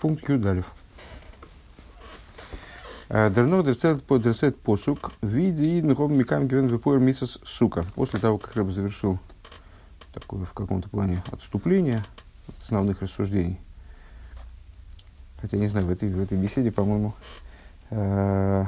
Пункт 0.00 0.28
Юдалев. 0.28 0.66
Дерно 3.08 3.62
дерсет 3.62 4.56
посук 4.60 5.12
в 5.20 5.26
виде 5.26 5.78
иднхом 5.78 6.14
микам 6.14 6.48
гивен 6.48 6.68
випоер 6.68 6.98
мисас 7.00 7.38
сука. 7.44 7.84
После 7.94 8.18
того, 8.18 8.38
как 8.38 8.56
Рэб 8.56 8.70
завершил 8.70 9.18
такое 10.14 10.44
в 10.44 10.52
каком-то 10.52 10.88
плане 10.88 11.22
отступление 11.30 12.04
от 12.48 12.56
основных 12.62 13.02
рассуждений. 13.02 13.60
Хотя 15.40 15.58
не 15.58 15.66
знаю, 15.66 15.86
в 15.86 15.90
этой, 15.90 16.08
в 16.08 16.20
этой 16.20 16.38
беседе, 16.38 16.70
по-моему, 16.70 17.14
в 17.90 18.66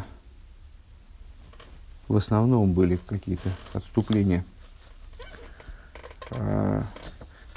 основном 2.08 2.72
были 2.72 2.96
какие-то 2.96 3.48
отступления. 3.72 4.44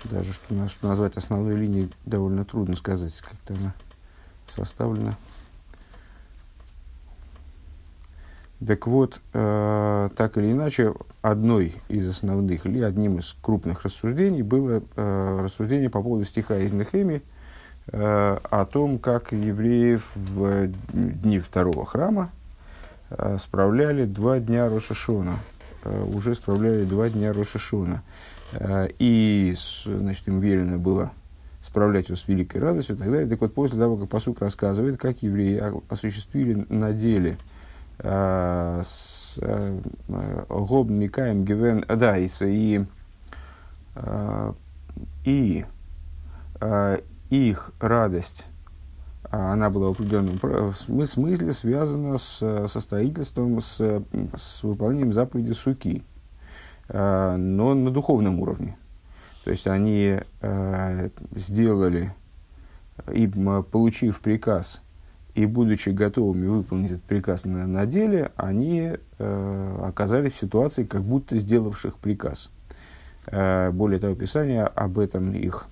Даже 0.10 0.34
что, 0.34 0.88
назвать 0.88 1.18
основной 1.18 1.56
линией 1.56 1.92
довольно 2.05 2.46
трудно 2.46 2.76
сказать, 2.76 3.14
как-то 3.22 3.54
она 3.54 3.74
составлена. 4.48 5.18
Так 8.66 8.88
вот, 8.88 9.20
э, 9.34 10.09
так 10.16 10.38
или 10.38 10.52
иначе, 10.52 10.94
одной 11.22 11.76
из 11.90 12.08
основных 12.08 12.66
или 12.66 12.81
одним 12.81 13.20
из 13.20 13.36
крупных 13.41 13.84
рассуждений 13.84 14.44
было 14.44 14.81
э, 14.95 15.40
рассуждение 15.44 15.90
по 15.90 16.02
поводу 16.02 16.26
стиха 16.26 16.58
из 16.58 16.72
Нехеми 16.72 17.22
э, 17.88 18.40
о 18.44 18.66
том, 18.66 18.98
как 18.98 19.34
евреев 19.34 20.09
в 20.16 20.67
дни 20.94 21.40
второго 21.40 21.86
храма 21.86 22.31
э, 23.09 23.38
справляли 23.42 24.06
два 24.06 24.40
дня 24.40 24.70
Рошашона. 24.70 25.40
Э, 25.84 26.03
уже 26.03 26.34
справляли 26.34 26.86
два 26.86 27.09
дня 27.09 27.34
Рошашона. 27.34 27.95
Э, 27.95 28.34
и 28.99 29.55
значит, 29.85 30.27
им 30.27 30.40
велено 30.40 30.77
было 30.77 31.12
справлять 31.63 32.09
его 32.09 32.16
с 32.16 32.27
великой 32.27 32.58
радостью 32.62 32.95
и 32.95 32.99
так 32.99 33.09
далее. 33.09 33.27
Так 33.27 33.41
вот, 33.41 33.53
после 33.53 33.80
того, 33.80 33.98
как 33.98 34.09
посук 34.09 34.41
рассказывает, 34.41 34.98
как 34.98 35.23
евреи 35.23 35.62
осуществили 35.90 36.66
на 36.70 36.94
деле– 36.94 37.38
Э, 38.00 38.83
с 38.86 39.38
э, 39.42 39.80
Гоб 40.50 40.89
Микаем 40.89 41.45
Гивен, 41.45 41.86
э, 41.88 41.95
да, 41.95 42.17
и, 42.17 42.28
и, 42.39 42.86
и 45.23 45.66
их 47.30 47.72
радость, 47.80 48.45
она 49.30 49.70
была 49.70 49.88
в 49.88 49.92
определенном 49.92 50.39
смысле 51.08 51.53
связана 51.53 52.17
с, 52.17 52.67
со 52.67 52.81
строительством, 52.81 53.61
с, 53.61 53.77
с 53.77 54.64
выполнением 54.64 55.14
заповеди 55.14 55.53
суки, 55.53 56.03
но 56.89 57.73
на 57.73 57.91
духовном 57.91 58.39
уровне. 58.39 58.78
То 59.44 59.52
есть 59.52 59.67
они 59.67 60.19
сделали, 61.36 62.14
и 63.11 63.27
получив 63.27 64.19
приказ 64.22 64.81
и 65.36 65.45
будучи 65.45 65.89
готовыми 65.89 66.47
выполнить 66.47 66.92
этот 66.92 67.03
приказ 67.03 67.44
на, 67.44 67.67
на 67.67 67.86
деле, 67.86 68.31
они 68.38 68.94
э, 69.19 69.80
оказались 69.83 70.33
в 70.33 70.39
ситуации, 70.39 70.86
как 70.86 71.02
будто 71.02 71.38
сделавших 71.38 71.97
приказ. 71.97 72.50
Э, 73.27 73.70
более 73.72 73.99
того, 73.99 74.16
Писание 74.16 74.64
об 74.64 74.97
этом 74.97 75.33
их 75.33 75.67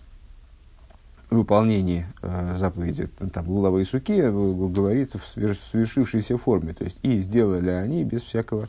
выполнении 1.29 2.05
э, 2.21 2.55
заповеди 2.57 3.07
там, 3.07 3.47
Лулава 3.47 3.79
и 3.79 3.85
Суки 3.85 4.19
э, 4.19 4.29
говорит 4.29 5.13
в 5.15 5.25
свершившейся 5.25 6.37
форме. 6.37 6.73
То 6.73 6.83
есть, 6.83 6.97
и 7.01 7.19
сделали 7.21 7.69
они 7.69 8.03
без 8.03 8.23
всякого 8.23 8.63
э, 8.63 8.67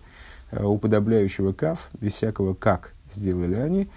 уподобляющего 0.63 1.53
кав, 1.53 1.89
без 2.01 2.13
всякого 2.15 2.55
как 2.55 2.95
сделали 3.13 3.55
они. 3.55 3.89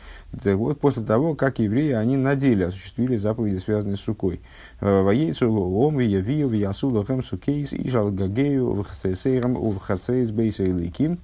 Так 0.43 0.55
вот, 0.57 0.79
после 0.79 1.03
того, 1.03 1.35
как 1.35 1.59
евреи, 1.59 1.91
они 1.91 2.17
на 2.17 2.35
деле 2.35 2.67
осуществили 2.67 3.15
заповеди, 3.15 3.57
связанные 3.57 3.95
с 3.95 4.01
сукой. 4.01 4.41
Э, 4.81 5.01
Воейцу 5.01 5.51
ом 5.51 5.99
явию 5.99 6.51
ясу 6.51 6.89
лохем 6.89 7.23
сукейс 7.23 7.73
и 7.73 7.89
жалгагею 7.89 8.83
вхацейсейрам 8.83 9.55
увхацейс 9.55 10.31
бейсейликим. 10.31 11.19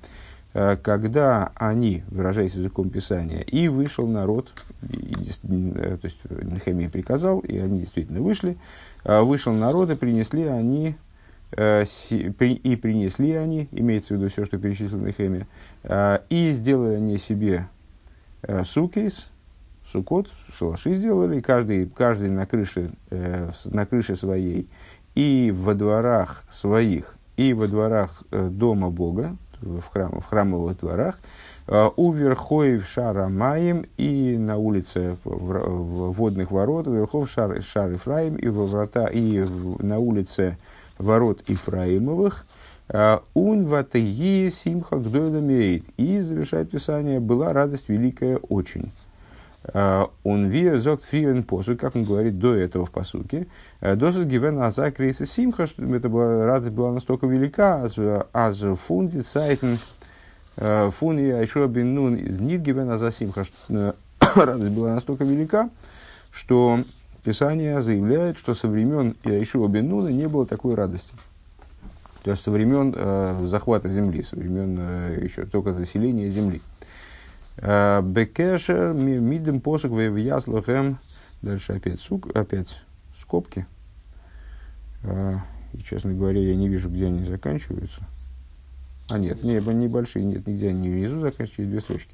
Э, 0.54 0.78
когда 0.78 1.52
они, 1.56 2.04
выражаясь 2.10 2.54
языком 2.54 2.89
Писания, 2.89 3.42
и 3.42 3.67
вышел 3.67 4.08
народ, 4.08 4.52
и, 4.89 5.16
э, 5.43 5.98
то 6.02 6.05
есть 6.05 6.20
Нехемия 6.30 6.89
приказал, 6.89 7.39
и 7.39 7.58
они 7.58 7.82
действительно 7.82 8.22
вышли, 8.22 8.58
вышел 9.04 9.52
народ, 9.52 9.92
и 9.92 9.95
принесли 9.95 10.43
они 10.43 10.95
и 11.55 12.75
принесли 12.75 13.33
они, 13.33 13.67
имеется 13.71 14.14
в 14.14 14.17
виду 14.17 14.30
все, 14.30 14.45
что 14.45 14.58
перечислил 14.58 14.99
Нехемия, 14.99 15.47
и 16.30 16.52
сделали 16.53 16.95
они 16.95 17.17
себе 17.17 17.67
Э, 18.45 18.64
сукейс, 18.65 19.30
сукот, 19.87 20.27
шалаши 20.52 20.95
сделали, 20.95 21.39
каждый, 21.39 21.87
каждый 21.87 22.30
на, 22.30 22.45
крыше, 22.45 22.89
э, 23.09 23.52
на 23.63 23.86
крыше 23.86 24.17
своей, 24.17 24.67
и 25.15 25.53
во 25.55 25.73
дворах 25.73 26.43
своих, 26.49 27.15
и 27.37 27.53
во 27.53 27.67
дворах 27.67 28.23
э, 28.31 28.49
дома 28.49 28.89
Бога, 28.89 29.37
в, 29.61 29.81
храм, 29.83 30.19
в 30.19 30.25
храмовых 30.25 30.77
дворах, 30.77 31.19
э, 31.67 31.89
у 31.95 32.11
верхоев 32.11 32.86
шара 32.86 33.30
маем 33.30 33.86
и 33.95 34.36
на 34.37 34.58
улице 34.58 35.15
в, 35.23 35.30
в 35.30 36.11
водных 36.11 36.52
ворот, 36.52 36.87
верхов 36.87 37.30
шар, 37.30 37.61
шар 37.61 37.93
Ифраим 37.93 38.36
и, 38.36 38.49
во 38.49 38.65
врата, 38.65 39.08
и 39.08 39.39
на 39.80 39.99
улице 39.99 40.58
ворот 40.98 41.43
Ифраимовых, 41.48 42.45
Ун 43.33 43.65
ватеги 43.65 44.49
симха 44.49 44.98
гдойламеет. 44.98 45.83
И 45.98 46.20
завершает 46.20 46.70
Писание, 46.70 47.20
была 47.20 47.54
радость 47.54 47.89
великая 47.89 48.37
очень. 48.37 48.92
Он 49.73 50.49
вия 50.49 50.76
зогт 50.76 51.05
фиен 51.05 51.43
посуд, 51.43 51.80
как 51.80 51.95
он 51.95 52.04
говорит 52.04 52.37
до 52.37 52.54
этого 52.54 52.86
в 52.86 52.92
посуке. 52.92 53.48
Досус 53.80 54.26
гивен 54.26 54.59
аза 54.59 54.92
крейса 54.92 55.26
симха, 55.26 55.67
что 55.67 55.83
это 55.95 56.09
была, 56.09 56.45
радость 56.45 56.76
была 56.76 56.92
настолько 56.92 57.27
велика, 57.27 57.87
аз 58.33 58.58
фунди 58.86 59.21
цайтен 59.21 59.80
фун 60.58 61.17
и 61.17 61.30
айшуа 61.30 61.67
бен 61.67 61.95
нун 61.95 62.15
из 62.15 62.42
нит 62.42 62.61
гивен 62.61 62.89
аза 62.92 63.10
симха, 63.10 63.45
радость 64.36 64.71
была 64.71 64.93
настолько 64.93 65.23
велика, 65.23 65.70
что 66.30 66.80
Писание 67.23 67.82
заявляет, 67.82 68.38
что 68.38 68.54
со 68.54 68.67
времен 68.67 69.16
Иешуа 69.23 69.67
бен 69.70 69.88
Нуна 69.88 70.11
не 70.11 70.28
было 70.28 70.45
такой 70.45 70.76
радости. 70.76 71.14
То 72.22 72.32
есть 72.32 72.44
со 72.44 72.52
времен 72.52 72.94
э, 72.95 73.45
захвата 73.45 73.89
земли, 73.89 74.22
со 74.23 74.36
времен 74.36 74.78
э, 74.80 75.20
еще 75.23 75.45
только 75.45 75.73
заселения 75.73 76.30
земли. 76.30 76.61
Э, 77.58 78.02
Бекешер 78.02 78.94
мидем 78.94 79.61
посук 79.61 79.94
яслахем. 79.94 81.00
Дальше 81.42 81.73
опять, 81.73 82.02
сук, 82.02 82.34
опять 82.36 82.82
скобки. 83.17 83.66
Э, 85.04 85.38
и, 85.73 85.82
честно 85.82 86.14
говоря, 86.14 86.42
я 86.42 86.55
не 86.55 86.67
вижу, 86.67 86.90
где 86.90 87.08
они 87.08 87.26
заканчиваются. 87.26 88.04
А 89.09 89.17
нет, 89.17 89.43
не, 89.43 89.55
небольшие, 89.55 90.23
нет, 90.23 90.47
нигде 90.47 90.69
они 90.69 90.89
внизу 90.89 91.19
заканчиваются, 91.19 91.64
две 91.64 91.80
строчки. 91.81 92.09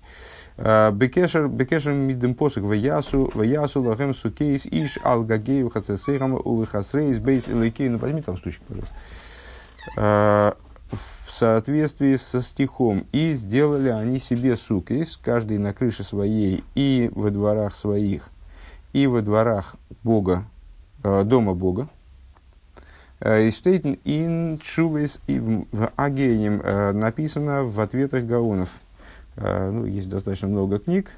Э, 0.58 0.92
Бекешер, 0.92 1.48
бекешер 1.48 1.94
мидем 1.94 2.34
посук 2.34 2.64
ваясу, 2.64 3.30
ваясу 3.36 3.82
лахем 3.82 4.16
сукейс 4.16 4.66
иш 4.66 4.98
алгагею 5.04 5.70
хацесейхам 5.70 6.34
увыхасрейс 6.34 7.20
бейс 7.20 7.48
илайкей. 7.48 7.90
Ну, 7.90 8.00
возьми 8.00 8.22
там 8.22 8.38
стучек, 8.38 8.62
пожалуйста. 8.68 8.94
Э, 9.98 10.54
в 10.92 11.32
соответствии 11.32 12.16
со 12.16 12.42
стихом. 12.42 13.06
И 13.12 13.34
сделали 13.34 13.90
они 13.90 14.20
себе 14.20 14.58
сукис, 14.58 15.18
каждый 15.18 15.58
на 15.58 15.74
крыше 15.74 16.04
своей 16.04 16.64
и 16.76 17.12
во 17.14 17.30
дворах 17.30 17.76
своих, 17.76 18.30
и 18.94 19.08
во 19.08 19.22
дворах 19.22 19.76
Бога, 20.04 20.46
э, 21.04 21.24
дома 21.24 21.54
Бога. 21.54 21.88
Э, 23.22 23.48
и 23.48 23.52
штейтен 23.52 24.00
ин 24.06 24.60
чувес 24.60 25.20
и 25.28 25.40
в 25.40 25.92
Агенем 25.96 26.62
написано 27.00 27.64
в 27.64 27.80
ответах 27.80 28.24
Гаонов. 28.26 28.70
Ну, 29.36 29.86
есть 29.86 30.10
достаточно 30.10 30.50
много 30.50 30.80
книг, 30.80 31.12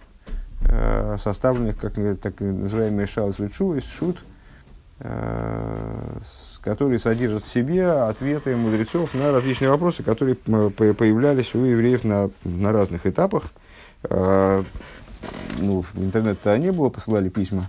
составленных, 1.18 1.80
как 1.80 1.94
так 2.20 2.40
называемые 2.40 3.08
шалс 3.08 3.38
шут, 3.52 3.84
шут, 3.84 4.24
который 6.62 7.00
содержит 7.00 7.46
в 7.46 7.52
себе 7.52 7.90
ответы 7.90 8.56
мудрецов 8.56 9.16
на 9.16 9.32
различные 9.32 9.72
вопросы, 9.72 10.04
которые 10.04 10.36
появлялись 10.36 11.56
у 11.56 11.64
евреев 11.64 12.04
на, 12.04 12.30
на 12.44 12.72
разных 12.72 13.08
этапах. 13.08 13.46
Ну, 14.08 15.82
в 15.82 15.96
интернет-то 15.96 16.56
не 16.60 16.72
было, 16.72 16.90
посылали 16.90 17.30
письма 17.30 17.66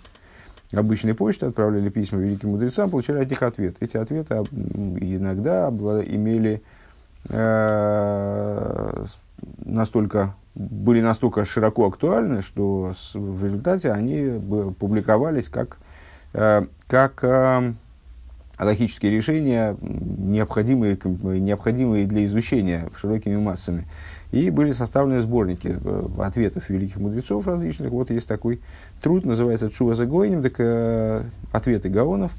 обычной 0.73 1.15
почты, 1.15 1.47
отправляли 1.47 1.89
письма 1.89 2.19
великим 2.19 2.51
мудрецам, 2.51 2.91
получали 2.91 3.23
от 3.23 3.31
них 3.31 3.43
ответ. 3.43 3.77
Эти 3.81 3.97
ответы 3.97 4.35
иногда 4.35 5.69
имели 5.69 6.63
э, 7.29 9.05
настолько, 9.65 10.35
были 10.55 11.01
настолько 11.01 11.45
широко 11.45 11.87
актуальны, 11.87 12.43
что 12.43 12.95
в 13.15 13.45
результате 13.45 13.93
они 13.93 14.41
публиковались 14.79 15.49
как, 15.49 15.79
э, 16.33 16.65
как 16.87 17.23
э, 17.23 17.73
логические 18.59 19.13
решения, 19.13 19.77
необходимые, 19.81 20.99
необходимые 21.05 22.07
для 22.07 22.25
изучения 22.27 22.89
широкими 22.99 23.37
массами. 23.37 23.87
И 24.33 24.51
были 24.51 24.73
составлены 24.73 25.21
сборники 25.21 25.79
э, 25.79 26.09
ответов 26.19 26.69
великих 26.71 26.97
мудрецов 26.97 27.47
различных. 27.47 27.91
Вот 27.91 28.11
есть 28.11 28.27
такой 28.27 28.61
труд, 29.01 29.25
называется 29.25 29.71
Чува 29.71 29.95
Загойним, 29.95 30.43
так, 30.43 30.55
э, 30.59 31.23
ответы 31.53 31.89
Гаонов. 31.91 32.33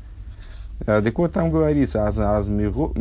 Так 0.86 1.18
вот, 1.18 1.32
там 1.32 1.52
говорится, 1.52 2.08
азмигод 2.08 2.98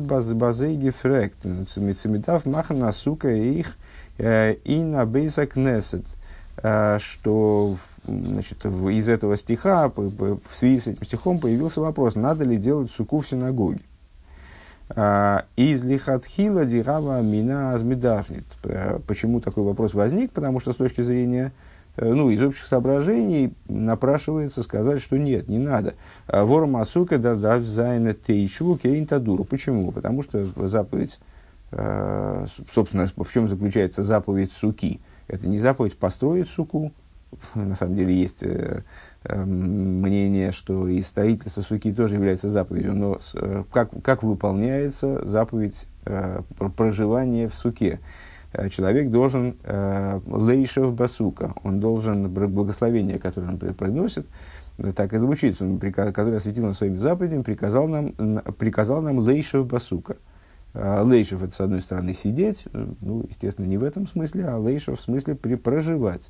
базей 0.00 0.76
гефрект, 0.76 1.44
мецемитав 1.44 2.46
махана 2.46 2.92
сука 2.92 3.30
их 3.30 3.76
и 4.18 4.82
на 4.84 5.06
бейса 5.06 5.46
кнесет, 5.46 6.04
что 6.58 7.76
значит, 8.06 8.64
из 8.66 9.08
этого 9.08 9.36
стиха, 9.36 9.88
в 9.88 10.40
связи 10.54 10.78
с 10.78 10.86
этим 10.86 11.04
стихом 11.04 11.40
появился 11.40 11.80
вопрос, 11.80 12.14
надо 12.14 12.44
ли 12.44 12.56
делать 12.58 12.92
суку 12.92 13.20
в 13.20 13.28
синагоге. 13.28 13.80
Из 14.90 15.84
лихатхила 15.84 16.64
дирава 16.64 17.20
мина 17.20 17.74
азмидафнит. 17.74 18.44
Почему 19.06 19.40
такой 19.40 19.64
вопрос 19.64 19.92
возник? 19.92 20.32
Потому 20.32 20.60
что 20.60 20.72
с 20.72 20.76
точки 20.76 21.02
зрения 21.02 21.52
Э, 21.98 22.12
ну, 22.14 22.30
из 22.30 22.40
общих 22.42 22.64
соображений 22.66 23.52
напрашивается 23.68 24.62
сказать, 24.62 25.02
что 25.02 25.18
нет, 25.18 25.48
не 25.48 25.58
надо. 25.58 25.94
А 26.28 26.44
Вор 26.44 26.66
Масука 26.66 27.18
дардав 27.18 27.64
зайна 27.64 28.14
тейшву 28.14 28.76
кейнтадуру. 28.76 29.44
Почему? 29.44 29.90
Потому 29.90 30.22
что 30.22 30.46
заповедь, 30.68 31.18
э, 31.72 32.46
собственно, 32.72 33.08
в 33.08 33.32
чем 33.32 33.48
заключается 33.48 34.04
заповедь 34.04 34.52
суки? 34.52 35.00
Это 35.26 35.48
не 35.48 35.58
заповедь 35.58 35.96
построить 35.98 36.48
суку. 36.48 36.92
На 37.54 37.74
самом 37.74 37.96
деле 37.96 38.14
есть 38.14 38.44
э, 38.44 38.82
мнение, 39.24 40.52
что 40.52 40.88
и 40.88 41.02
строительство 41.02 41.62
суки 41.62 41.92
тоже 41.92 42.14
является 42.14 42.50
заповедью, 42.50 42.94
но 42.94 43.18
как, 43.72 43.90
как 44.02 44.22
выполняется 44.22 45.26
заповедь 45.26 45.88
проживания 46.76 47.48
в 47.48 47.54
суке? 47.54 48.00
Э, 48.52 48.68
человек 48.68 49.10
должен 49.10 49.56
э, 49.64 50.20
лейшев 50.26 50.94
басука, 50.94 51.54
он 51.62 51.80
должен 51.80 52.28
благословение, 52.30 53.18
которое 53.18 53.48
он 53.48 53.58
приносит, 53.58 54.26
э, 54.78 54.92
так 54.92 55.12
и 55.12 55.18
звучит, 55.18 55.60
он, 55.60 55.78
который 55.78 56.36
осветил 56.36 56.64
нам 56.64 56.74
своими 56.74 56.96
заповедями, 56.96 57.42
приказал 57.42 57.88
нам, 57.88 58.12
приказал 58.58 59.02
нам 59.02 59.18
лейшев 59.18 59.66
басука. 59.66 60.16
Лейшев 60.74 61.42
это, 61.42 61.54
с 61.54 61.60
одной 61.60 61.80
стороны, 61.80 62.12
сидеть, 62.12 62.66
ну, 63.00 63.24
естественно, 63.28 63.64
не 63.64 63.78
в 63.78 63.82
этом 63.82 64.06
смысле, 64.06 64.46
а 64.48 64.58
лейшев 64.58 65.00
в 65.00 65.02
смысле 65.02 65.34
при 65.34 65.54
проживать. 65.54 66.28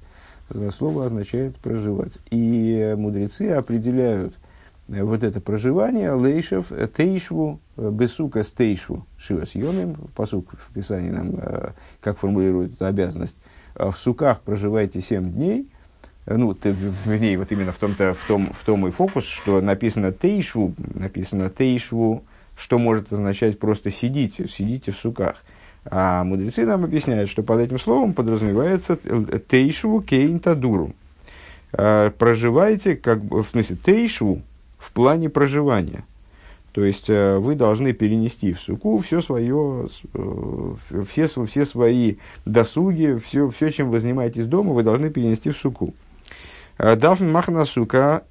Слово 0.70 1.06
означает 1.06 1.56
проживать. 1.56 2.18
И 2.30 2.94
мудрецы 2.96 3.50
определяют– 3.50 4.34
Э, 4.88 5.02
вот 5.02 5.22
это 5.22 5.40
проживание, 5.40 6.12
лейшев, 6.12 6.72
э, 6.72 6.88
тейшву, 6.88 7.60
э, 7.76 7.90
бесука 7.90 8.42
с 8.42 8.50
тейшву, 8.50 9.06
шивас 9.18 9.54
йомим, 9.54 9.96
посук 10.14 10.54
в 10.58 10.72
Писании 10.72 11.10
нам, 11.10 11.72
как 12.00 12.18
формулирует 12.18 12.74
эту 12.74 12.86
обязанность, 12.86 13.36
в 13.74 13.94
суках 13.96 14.40
проживайте 14.40 15.00
семь 15.00 15.32
дней, 15.32 15.68
ну, 16.26 16.52
ты, 16.52 16.74
вернее, 17.06 17.38
вот 17.38 17.52
именно 17.52 17.72
в, 17.72 17.78
том-то, 17.78 18.14
в, 18.14 18.26
том, 18.26 18.52
в 18.52 18.64
том 18.64 18.86
и 18.86 18.90
фокус, 18.90 19.24
что 19.24 19.60
написано 19.60 20.12
тейшву, 20.12 20.74
написано 20.94 21.48
тейшву, 21.48 22.24
что 22.56 22.78
может 22.78 23.12
означать 23.12 23.58
просто 23.58 23.90
сидите, 23.90 24.46
сидите 24.48 24.92
в 24.92 24.98
суках. 24.98 25.36
А 25.90 26.25
мудрецы 26.25 26.67
нам 26.67 26.85
объясняют, 26.85 27.31
что 27.31 27.43
под 27.43 27.61
этим 27.61 27.79
словом 27.79 28.12
подразумевается 28.12 28.99
тейшву 29.49 30.02
кейнтадуру. 30.02 30.93
Проживайте, 31.70 32.96
как 32.96 33.20
в 33.23 33.46
смысле, 33.50 33.76
тейшву, 33.76 34.43
в 34.79 34.93
плане 34.93 35.29
проживания. 35.29 36.05
То 36.73 36.85
есть 36.85 37.08
э, 37.08 37.38
вы 37.38 37.55
должны 37.56 37.93
перенести 37.93 38.52
в 38.52 38.61
суку 38.61 38.99
все 38.99 39.20
свое, 39.20 39.88
э, 40.14 40.75
все, 41.11 41.26
все 41.26 41.67
свои 41.67 42.17
досуги, 42.44 43.19
все, 43.25 43.49
все, 43.50 43.70
чем 43.70 43.90
вы 43.90 43.99
занимаетесь 43.99 44.46
дома, 44.46 44.73
вы 44.73 44.82
должны 44.85 45.11
перенести 45.11 45.50
в 45.50 45.56
суку. 45.56 45.94
Э, 46.79 46.94
Дафн 46.94 47.29
махна 47.31 47.64
сука, 47.64 48.23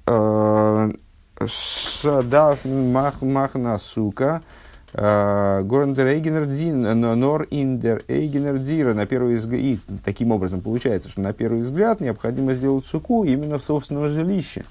дафн 1.90 2.92
махна 2.92 3.78
сука, 3.78 4.42
Горндер 4.92 6.06
Эйгенер 6.06 6.46
Дин, 6.46 6.82
Нор 7.00 7.42
Индер 7.50 8.04
Эйгенер 8.08 8.58
Дира, 8.58 8.94
на 8.94 9.06
первый 9.06 9.36
взгляд, 9.36 9.60
и 9.60 9.78
таким 10.04 10.32
образом 10.32 10.62
получается, 10.62 11.10
что 11.10 11.20
на 11.20 11.32
первый 11.32 11.60
взгляд 11.60 12.00
необходимо 12.00 12.54
сделать 12.54 12.86
суку 12.86 13.24
именно 13.24 13.58
в 13.58 13.64
собственном 13.64 14.08
жилище. 14.08 14.64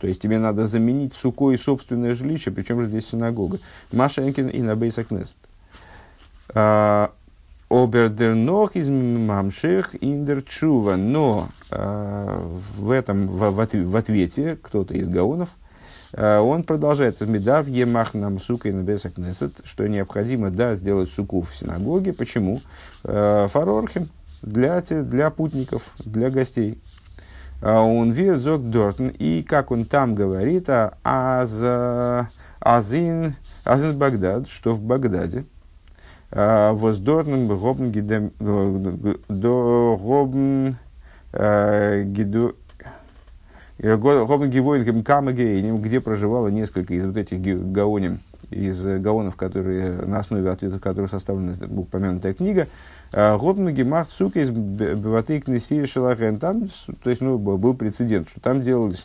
То 0.00 0.06
есть 0.06 0.20
тебе 0.20 0.38
надо 0.38 0.66
заменить 0.66 1.14
сукой 1.14 1.56
собственное 1.56 2.14
жилище, 2.14 2.50
причем 2.50 2.82
же 2.82 2.88
здесь 2.88 3.08
синагога. 3.08 3.58
Машенкин 3.92 4.48
и 4.48 4.60
на 4.60 4.76
Бейсакнест. 4.76 5.38
А, 6.48 7.12
Обердернох 7.70 8.76
из 8.76 8.90
мамшех 8.90 9.94
индерчува. 10.02 10.96
Но 10.96 11.48
в 11.70 12.90
этом, 12.90 13.28
в, 13.28 13.50
в 13.50 13.96
ответе, 13.96 14.58
кто-то 14.60 14.92
из 14.92 15.08
гаонов, 15.08 15.48
он 16.14 16.64
продолжает, 16.64 17.20
Медав 17.20 17.68
емах 17.68 18.14
нам 18.14 18.40
сука 18.40 18.68
и 18.68 18.72
небесакнесет, 18.72 19.60
что 19.64 19.86
необходимо, 19.86 20.50
да, 20.50 20.74
сделать 20.74 21.10
суку 21.10 21.42
в 21.42 21.56
синагоге. 21.56 22.12
Почему? 22.12 22.60
Фарорхим, 23.02 24.10
для, 24.42 24.80
для 24.82 25.30
путников, 25.30 25.94
для 25.98 26.30
гостей. 26.30 26.78
А 27.62 27.80
он 27.80 28.10
везок 28.10 28.68
дортен, 28.70 29.08
и 29.08 29.42
как 29.42 29.70
он 29.70 29.84
там 29.84 30.14
говорит, 30.16 30.68
а 30.68 30.94
аз, 31.04 31.62
азин, 32.60 33.36
азин 33.64 33.96
Багдад, 33.96 34.48
что 34.48 34.74
в 34.74 34.80
Багдаде, 34.82 35.44
а, 36.32 36.72
воздортен 36.72 37.46
гобн 37.46 37.90
гидем, 37.90 38.32
до 38.38 39.98
гобн 40.00 40.76
а, 41.32 42.02
гиду, 42.02 42.56
где 43.82 46.00
проживало 46.00 46.48
несколько 46.48 46.94
из 46.94 47.04
вот 47.04 47.16
этих 47.16 47.72
гаоним, 47.72 48.20
из 48.50 48.84
гаонов, 48.84 49.36
которые, 49.36 49.90
на 50.06 50.18
основе 50.18 50.50
ответов 50.50 50.80
которых 50.80 51.10
составлена 51.10 51.56
упомянутая 51.68 52.32
книга, 52.32 52.68
Гобну 53.12 53.72
гемах 53.72 54.08
сука 54.08 54.40
из 54.40 54.50
беваты 54.50 55.40
кнеси. 55.40 55.84
Там, 56.38 56.68
то 57.02 57.10
есть, 57.10 57.20
ну, 57.20 57.38
был 57.38 57.74
прецедент, 57.74 58.28
что 58.28 58.40
там 58.40 58.62
делались 58.62 59.02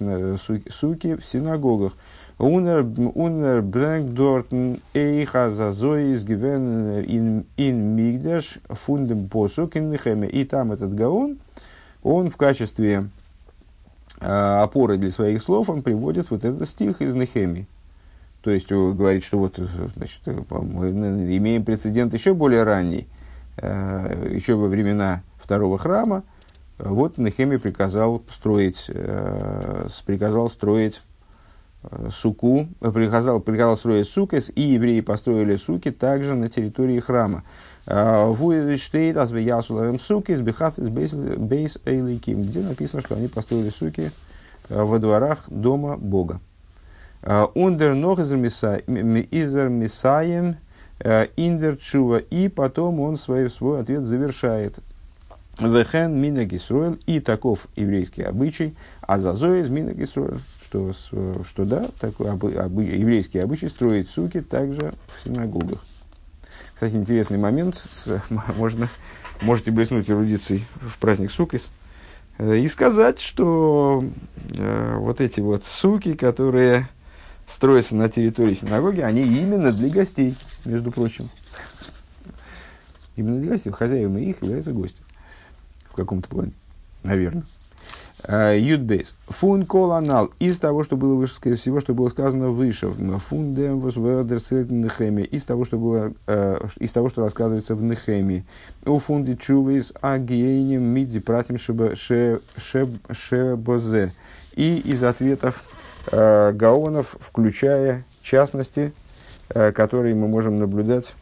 суки 0.72 1.16
в 1.16 1.26
синагогах. 1.26 1.94
Унер, 2.38 3.64
брэнк 3.64 4.14
дортен 4.14 4.80
эйха 4.94 5.50
зазой 5.50 6.14
из 6.14 6.24
гивен 6.24 7.46
ин 7.58 7.96
мигдаш 7.96 8.60
фундем 8.70 9.28
посук 9.28 9.76
ин. 9.76 9.92
И 10.24 10.46
там 10.46 10.72
этот 10.72 10.94
гаун, 10.94 11.40
он 12.04 12.30
в 12.30 12.38
качестве 12.38 13.10
опоры 14.20 14.98
для 14.98 15.12
своих 15.12 15.42
слов, 15.42 15.70
он 15.70 15.82
приводит 15.82 16.32
вот 16.32 16.44
этот 16.44 16.68
стих 16.68 17.02
из 17.02 17.14
Нехемии. 17.14 17.68
То 18.42 18.52
есть, 18.52 18.72
говорит, 18.72 19.24
что 19.24 19.38
вот, 19.38 19.58
значит, 19.96 20.22
мы 20.26 20.90
имеем 21.38 21.64
прецедент 21.64 22.14
еще 22.14 22.34
более 22.34 22.64
ранний, 22.64 23.08
Э, 23.60 24.30
еще 24.32 24.54
во 24.54 24.68
времена 24.68 25.24
второго 25.42 25.80
храма, 25.80 26.24
вот 26.78 27.18
Нехеми 27.18 27.58
приказал 27.58 28.22
строить, 28.32 28.86
э, 28.88 29.88
приказал 30.06 30.48
строить 30.52 31.02
э, 31.82 32.10
суку, 32.12 32.68
приказал, 32.80 33.40
приказал 33.40 33.76
строить 33.76 34.08
сукес, 34.08 34.52
и 34.54 34.62
евреи 34.62 35.02
построили 35.02 35.56
суки 35.56 35.90
также 35.90 36.36
на 36.36 36.50
территории 36.50 37.00
храма. 37.00 37.44
Вуэштейт 37.88 39.18
азвеясуларем 39.18 40.00
суки 40.00 40.36
с 40.36 40.42
бейс 40.42 41.78
эйликим, 41.86 42.44
где 42.44 42.60
написано, 42.60 43.02
что 43.02 43.16
они 43.16 43.28
построили 43.28 43.70
суки 43.70 44.12
во 44.70 45.00
дворах 45.00 45.46
дома 45.48 45.98
Бога. 45.98 46.40
Ундер 47.24 47.96
нох 47.96 48.20
изер 48.20 49.70
мисаем 49.70 50.58
Э, 51.00 51.28
Индерчува, 51.36 52.18
и 52.18 52.48
потом 52.48 53.00
он 53.00 53.18
свой, 53.18 53.50
свой 53.52 53.82
ответ 53.82 54.04
завершает. 54.04 54.80
Вехен 55.60 56.20
мина 56.20 56.48
и 57.06 57.20
таков 57.20 57.68
еврейский 57.76 58.24
обычай, 58.24 58.76
а 59.02 59.20
зазоэ 59.20 59.62
из 59.62 59.70
мина 59.70 59.94
что, 60.06 60.94
что 60.94 61.66
да, 61.66 61.90
такой 62.00 62.32
обы, 62.32 62.54
обы, 62.54 62.84
еврейский 62.84 63.40
обычай 63.40 63.68
строить 63.68 64.10
суки 64.10 64.42
также 64.42 64.94
в 65.08 65.24
синагогах. 65.24 65.84
Кстати, 66.78 66.94
интересный 66.94 67.40
момент, 67.40 67.88
можно, 68.56 68.88
можете 69.42 69.72
блеснуть 69.72 70.12
эрудицией 70.12 70.64
в 70.80 71.00
праздник 71.00 71.32
Сукис 71.32 71.72
э, 72.38 72.60
и 72.60 72.68
сказать, 72.68 73.20
что 73.20 74.06
э, 74.52 74.96
вот 75.00 75.20
эти 75.20 75.40
вот 75.40 75.66
суки, 75.66 76.14
которые 76.14 76.88
строятся 77.48 77.96
на 77.96 78.10
территории 78.10 78.54
синагоги, 78.54 79.00
они 79.00 79.24
именно 79.24 79.72
для 79.72 79.90
гостей, 79.90 80.38
между 80.66 80.92
прочим. 80.92 81.32
Именно 83.16 83.40
для 83.40 83.54
гостей. 83.54 83.72
Хозяевами 83.72 84.22
их 84.22 84.44
являются 84.44 84.72
гости. 84.72 85.02
В 85.90 85.96
каком-то 85.96 86.30
плане. 86.30 86.52
Наверное. 87.02 87.48
А, 88.24 88.54
Юдбейс. 88.54 89.16
Фун 89.28 89.66
коланал. 89.66 90.32
Из 90.40 90.60
того, 90.60 90.84
что 90.84 90.98
было 90.98 91.14
выше, 91.14 91.36
всего, 91.56 91.80
что 91.82 91.94
было 91.94 92.10
сказано 92.10 92.50
выше. 92.50 92.90
Фундем 92.90 93.80
Нехеме. 94.72 95.24
Из 95.24 95.44
того, 95.44 95.66
что 95.66 95.78
было, 95.78 96.14
э, 96.26 96.60
из 96.80 96.92
того, 96.92 97.10
что 97.10 97.22
рассказывается 97.22 97.76
в 97.76 97.84
Нехеме. 97.84 98.46
У 98.86 98.98
фунди 99.00 99.36
чувейс 99.36 99.94
агиенем 100.02 100.84
мидзи 100.84 101.20
пратим 101.20 101.58
шебозе. 101.58 102.42
И 104.56 104.78
из 104.78 105.04
ответов 105.04 105.66
э, 106.12 106.52
гаонов, 106.54 107.16
включая 107.20 108.04
частности, 108.24 108.94
э, 109.50 109.72
которые 109.72 110.16
мы 110.16 110.28
можем 110.28 110.58
наблюдать, 110.60 111.14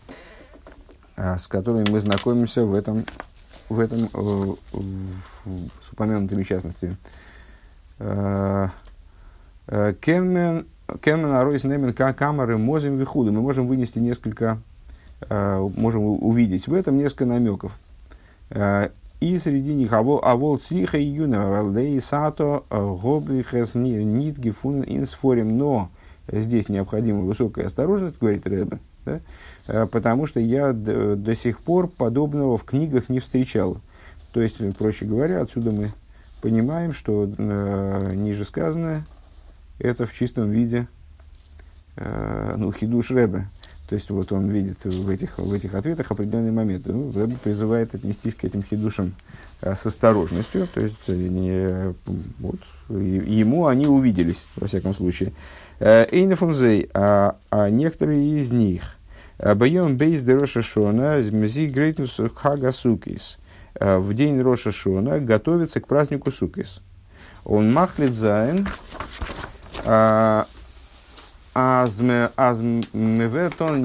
э, 1.18 1.38
с 1.38 1.48
которыми 1.48 1.90
мы 1.90 2.00
знакомимся 2.00 2.64
в 2.66 2.74
этом, 2.74 3.06
в 3.70 3.80
этом 3.80 4.06
э, 4.06 4.08
в, 4.14 4.58
с 5.84 5.92
упомянутыми 5.92 6.44
частностями. 6.44 6.98
Э, 8.00 8.70
э, 9.68 9.94
Кенмен, 10.00 10.66
Кенмен 11.02 11.32
Аройс 11.32 11.64
Немен 11.64 11.94
Камеры 11.94 12.58
Мозим 12.58 12.98
Вихуду. 12.98 13.32
Мы 13.32 13.42
можем 13.42 13.68
вынести 13.68 14.00
несколько, 14.00 14.60
можем 15.30 16.04
увидеть 16.04 16.68
в 16.68 16.74
этом 16.74 16.98
несколько 16.98 17.26
намеков. 17.26 17.72
И 19.20 19.38
среди 19.40 19.74
них 19.74 19.92
авол 19.94 20.58
цриха 20.60 20.98
и 21.00 21.04
юна 21.04 21.48
валдей 21.48 22.00
сато 22.00 22.64
гобрихес 22.70 23.74
нит 23.74 24.38
гифун 24.38 24.84
инсфорим. 24.86 25.58
Но 25.58 25.90
здесь 26.28 26.70
необходима 26.70 27.22
высокая 27.22 27.66
осторожность, 27.66 28.20
говорит 28.20 28.46
Рэбе, 28.46 28.78
да? 29.06 29.88
потому 29.88 30.26
что 30.26 30.40
я 30.40 30.74
до, 30.74 31.16
до 31.16 31.36
сих 31.36 31.60
пор 31.60 31.88
подобного 31.88 32.58
в 32.58 32.64
книгах 32.64 33.10
не 33.10 33.20
встречал. 33.20 33.78
То 34.32 34.42
есть, 34.42 34.58
проще 34.78 35.06
говоря, 35.06 35.42
отсюда 35.42 35.72
мы 35.72 35.92
понимаем, 36.42 36.94
что 36.94 37.26
э, 37.26 38.12
ниже 38.16 38.44
сказанное 38.46 39.06
это 39.80 40.06
в 40.06 40.14
чистом 40.14 40.52
виде 40.52 40.88
э, 41.96 42.56
ну, 42.58 42.72
хидуш 42.72 43.12
Рэбе. 43.12 43.48
То 43.88 43.96
есть 43.96 44.10
вот 44.10 44.32
он 44.32 44.50
видит 44.50 44.84
в 44.84 45.10
этих, 45.10 45.38
в 45.38 45.54
этих 45.54 45.74
ответах 45.74 46.12
определенные 46.12 46.52
моменты. 46.52 46.92
Ну, 46.92 47.12
Рэбе 47.12 47.38
призывает 47.42 47.96
отнестись 47.96 48.36
к 48.36 48.44
этим 48.44 48.62
хидушам 48.62 49.16
э, 49.62 49.74
с 49.74 49.86
осторожностью. 49.86 50.68
То 50.74 50.82
есть 50.82 50.98
э, 51.08 51.14
не, 51.14 51.96
вот, 52.40 52.60
и, 52.90 53.24
ему 53.40 53.68
они 53.68 53.88
увиделись, 53.88 54.48
во 54.56 54.68
всяком 54.68 54.94
случае. 54.94 55.30
Э, 55.30 55.65
Эйнафунзей, 55.80 56.90
а, 56.94 57.38
а 57.50 57.70
некоторые 57.70 58.40
из 58.40 58.52
них. 58.52 58.96
Э, 59.38 59.56
Байом 59.56 59.98
бейс 59.98 60.22
дероша 60.22 60.62
шона 60.62 61.22
змзи 61.22 61.68
грейтнус 61.68 62.20
хагасукис. 62.36 63.38
Э, 63.76 63.98
в 63.98 64.14
день 64.14 64.42
Роша 64.42 64.72
Шона 64.72 65.20
готовится 65.20 65.82
к 65.82 65.88
празднику 65.88 66.32
Сукис. 66.32 66.82
Он 67.44 67.72
махлит 67.72 68.14
зайн, 68.14 68.68
а, 69.84 70.48
азмеветон 71.56 72.84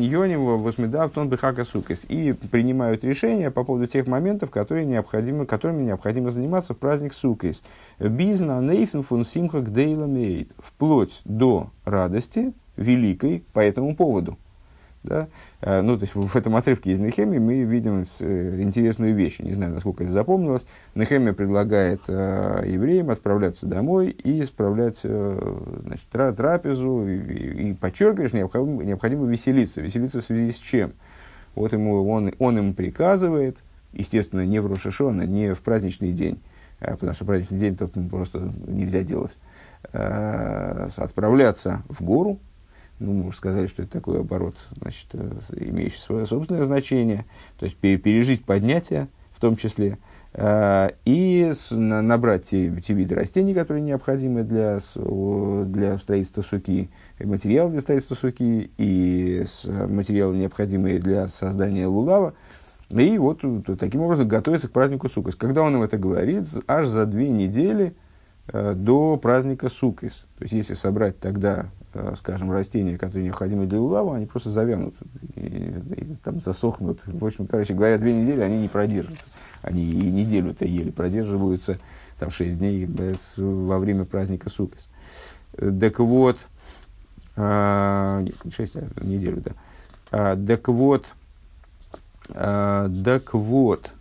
йонево 0.00 0.56
восмедавтон 0.56 1.28
бихака 1.28 1.64
сукис. 1.64 2.04
И 2.08 2.32
принимают 2.32 3.04
решения 3.04 3.52
по 3.52 3.62
поводу 3.62 3.86
тех 3.86 4.08
моментов, 4.08 4.50
которые 4.50 4.84
необходимо, 4.84 5.46
которыми 5.46 5.84
необходимо 5.84 6.30
заниматься 6.30 6.74
в 6.74 6.78
праздник 6.78 7.14
Сукис. 7.14 7.62
Бизна 8.00 8.60
нейфен 8.60 9.04
фун 9.04 9.24
симха 9.24 9.60
гдейла 9.60 10.10
Вплоть 10.58 11.20
до 11.24 11.70
радости 11.84 12.52
великой 12.76 13.44
по 13.52 13.60
этому 13.60 13.94
поводу. 13.94 14.36
Да? 15.02 15.28
А, 15.62 15.80
ну, 15.80 15.96
то 15.96 16.02
есть 16.04 16.14
в 16.14 16.36
этом 16.36 16.56
отрывке 16.56 16.92
из 16.92 17.00
Нехемии 17.00 17.38
мы 17.38 17.62
видим 17.62 18.04
э, 18.20 18.60
интересную 18.60 19.14
вещь. 19.14 19.38
Не 19.38 19.54
знаю, 19.54 19.72
насколько 19.72 20.04
это 20.04 20.12
запомнилось. 20.12 20.66
Нехемия 20.94 21.32
предлагает 21.32 22.02
э, 22.08 22.64
евреям 22.66 23.08
отправляться 23.08 23.66
домой 23.66 24.10
и 24.10 24.44
справлять 24.44 25.00
э, 25.04 25.56
значит, 25.86 26.06
тра 26.10 26.32
трапезу. 26.32 27.08
И, 27.08 27.70
и, 27.70 27.74
подчеркиваешь, 27.74 28.34
необходимо, 28.34 28.84
необходимо 28.84 29.26
веселиться. 29.26 29.80
Веселиться 29.80 30.20
в 30.20 30.24
связи 30.24 30.52
с 30.52 30.58
чем? 30.58 30.92
Вот 31.54 31.72
ему, 31.72 32.06
он, 32.06 32.32
он 32.38 32.58
им 32.58 32.74
приказывает, 32.74 33.56
естественно, 33.92 34.44
не 34.44 34.60
в 34.60 34.66
Рошашона, 34.66 35.22
не 35.22 35.54
в 35.54 35.62
праздничный 35.62 36.12
день, 36.12 36.40
потому 36.78 37.14
что 37.14 37.24
праздничный 37.24 37.58
день 37.58 37.76
тут 37.76 37.94
просто 38.08 38.52
нельзя 38.68 39.02
делать, 39.02 39.36
отправляться 39.92 41.82
в 41.88 42.04
гору, 42.04 42.38
ну, 43.00 43.14
мы 43.14 43.28
уже 43.28 43.36
сказали, 43.38 43.66
что 43.66 43.82
это 43.82 43.92
такой 43.92 44.20
оборот, 44.20 44.54
значит, 44.76 45.08
э, 45.14 45.30
имеющий 45.56 45.98
свое 45.98 46.26
собственное 46.26 46.64
значение, 46.64 47.24
то 47.58 47.64
есть 47.64 47.76
пережить 47.76 48.44
поднятие 48.44 49.08
в 49.34 49.40
том 49.40 49.56
числе, 49.56 49.96
э, 50.34 50.90
и 51.06 51.50
набрать 51.70 52.44
те, 52.44 52.70
те 52.82 52.92
виды 52.92 53.14
растений, 53.14 53.54
которые 53.54 53.82
необходимы 53.82 54.42
для, 54.42 54.78
для 55.64 55.98
строительства 55.98 56.42
суки, 56.42 56.90
материал 57.18 57.70
для 57.70 57.80
строительства 57.80 58.14
суки, 58.14 58.70
и 58.76 59.44
материалы, 59.88 60.36
необходимые 60.36 60.98
для 60.98 61.26
создания 61.28 61.86
лулава, 61.86 62.34
и 62.90 63.16
вот 63.16 63.40
таким 63.78 64.02
образом 64.02 64.28
готовится 64.28 64.68
к 64.68 64.72
празднику 64.72 65.08
Сукас. 65.08 65.36
Когда 65.36 65.62
он 65.62 65.76
им 65.76 65.82
это 65.84 65.96
говорит, 65.96 66.44
аж 66.66 66.86
за 66.86 67.06
две 67.06 67.30
недели 67.30 67.94
э, 68.48 68.74
до 68.74 69.16
праздника 69.16 69.70
Сукас. 69.70 70.26
То 70.36 70.42
есть, 70.42 70.52
если 70.52 70.74
собрать 70.74 71.18
тогда 71.18 71.70
Э, 71.79 71.79
скажем, 72.16 72.50
растения, 72.52 72.96
которые 72.96 73.26
необходимы 73.26 73.66
для 73.66 73.80
улава, 73.80 74.16
они 74.16 74.26
просто 74.26 74.50
завянут 74.50 74.94
и, 75.34 75.40
и, 75.40 76.16
там 76.22 76.40
засохнут. 76.40 77.00
В 77.04 77.24
общем, 77.24 77.46
короче 77.46 77.74
говоря, 77.74 77.98
две 77.98 78.12
недели 78.12 78.40
они 78.40 78.58
не 78.58 78.68
продержатся. 78.68 79.28
Они 79.62 79.84
и 79.84 80.10
неделю-то 80.10 80.64
еле 80.64 80.92
продерживаются, 80.92 81.78
там 82.18 82.30
шесть 82.30 82.58
дней 82.58 82.84
без, 82.84 83.34
во 83.36 83.78
время 83.78 84.04
праздника 84.04 84.48
Сукас. 84.48 84.88
Так 85.56 85.98
вот, 85.98 86.38
нет, 87.36 88.34
шесть, 88.54 88.76
а 88.76 88.86
неделю, 89.02 89.42
да. 89.42 89.52
А, 90.12 90.36
так 90.36 90.68
вот, 90.68 91.06
а, 92.30 92.90
так 93.04 93.34
вот, 93.34 93.92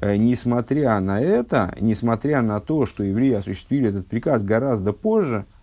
э, 0.00 0.16
несмотря 0.16 0.98
на 1.00 1.20
это, 1.20 1.74
несмотря 1.80 2.40
на 2.42 2.60
то, 2.60 2.86
что 2.86 3.02
евреи 3.02 3.34
осуществили 3.34 3.90
этот 3.90 4.06
приказ 4.06 4.42
гораздо 4.42 4.92
позже, 4.92 5.44
Э, 5.44 5.57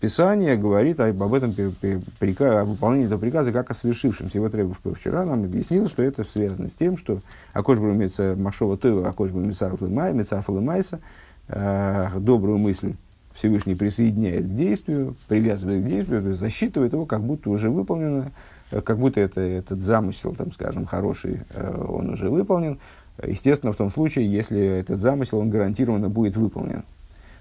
Писание 0.00 0.56
говорит 0.56 1.00
об 1.00 1.32
этом 1.32 1.50
о 1.52 2.64
выполнении 2.64 3.06
этого 3.06 3.18
приказа 3.18 3.50
как 3.50 3.70
о 3.70 3.74
свершившемся. 3.74 4.40
Вот 4.40 4.54
Рэбов 4.54 4.78
вчера 4.94 5.24
нам 5.24 5.44
объяснил, 5.44 5.88
что 5.88 6.02
это 6.02 6.24
связано 6.24 6.68
с 6.68 6.74
тем, 6.74 6.98
что 6.98 7.20
Акош 7.54 7.78
Брумица 7.78 8.34
Машова 8.36 8.76
Тойва, 8.76 9.08
Акош 9.08 9.30
Брумицарф 9.30 9.80
Майса, 9.80 11.00
э, 11.48 12.08
добрую 12.18 12.58
мысль 12.58 12.94
Всевышний 13.32 13.74
присоединяет 13.74 14.44
к 14.44 14.54
действию, 14.54 15.14
привязывает 15.28 15.84
к 15.84 15.86
действию, 15.86 16.22
то 16.22 16.28
есть 16.28 16.40
засчитывает 16.40 16.92
его, 16.92 17.06
как 17.06 17.22
будто 17.22 17.48
уже 17.48 17.70
выполнено, 17.70 18.32
э, 18.70 18.82
как 18.82 18.98
будто 18.98 19.20
это, 19.20 19.40
этот 19.40 19.80
замысел, 19.80 20.34
там, 20.34 20.52
скажем, 20.52 20.84
хороший, 20.84 21.40
он 21.88 22.10
уже 22.10 22.28
выполнен. 22.28 22.80
Естественно, 23.26 23.72
в 23.72 23.76
том 23.76 23.90
случае, 23.90 24.30
если 24.30 24.60
этот 24.60 25.00
замысел, 25.00 25.38
он 25.38 25.48
гарантированно 25.48 26.10
будет 26.10 26.36
выполнен 26.36 26.84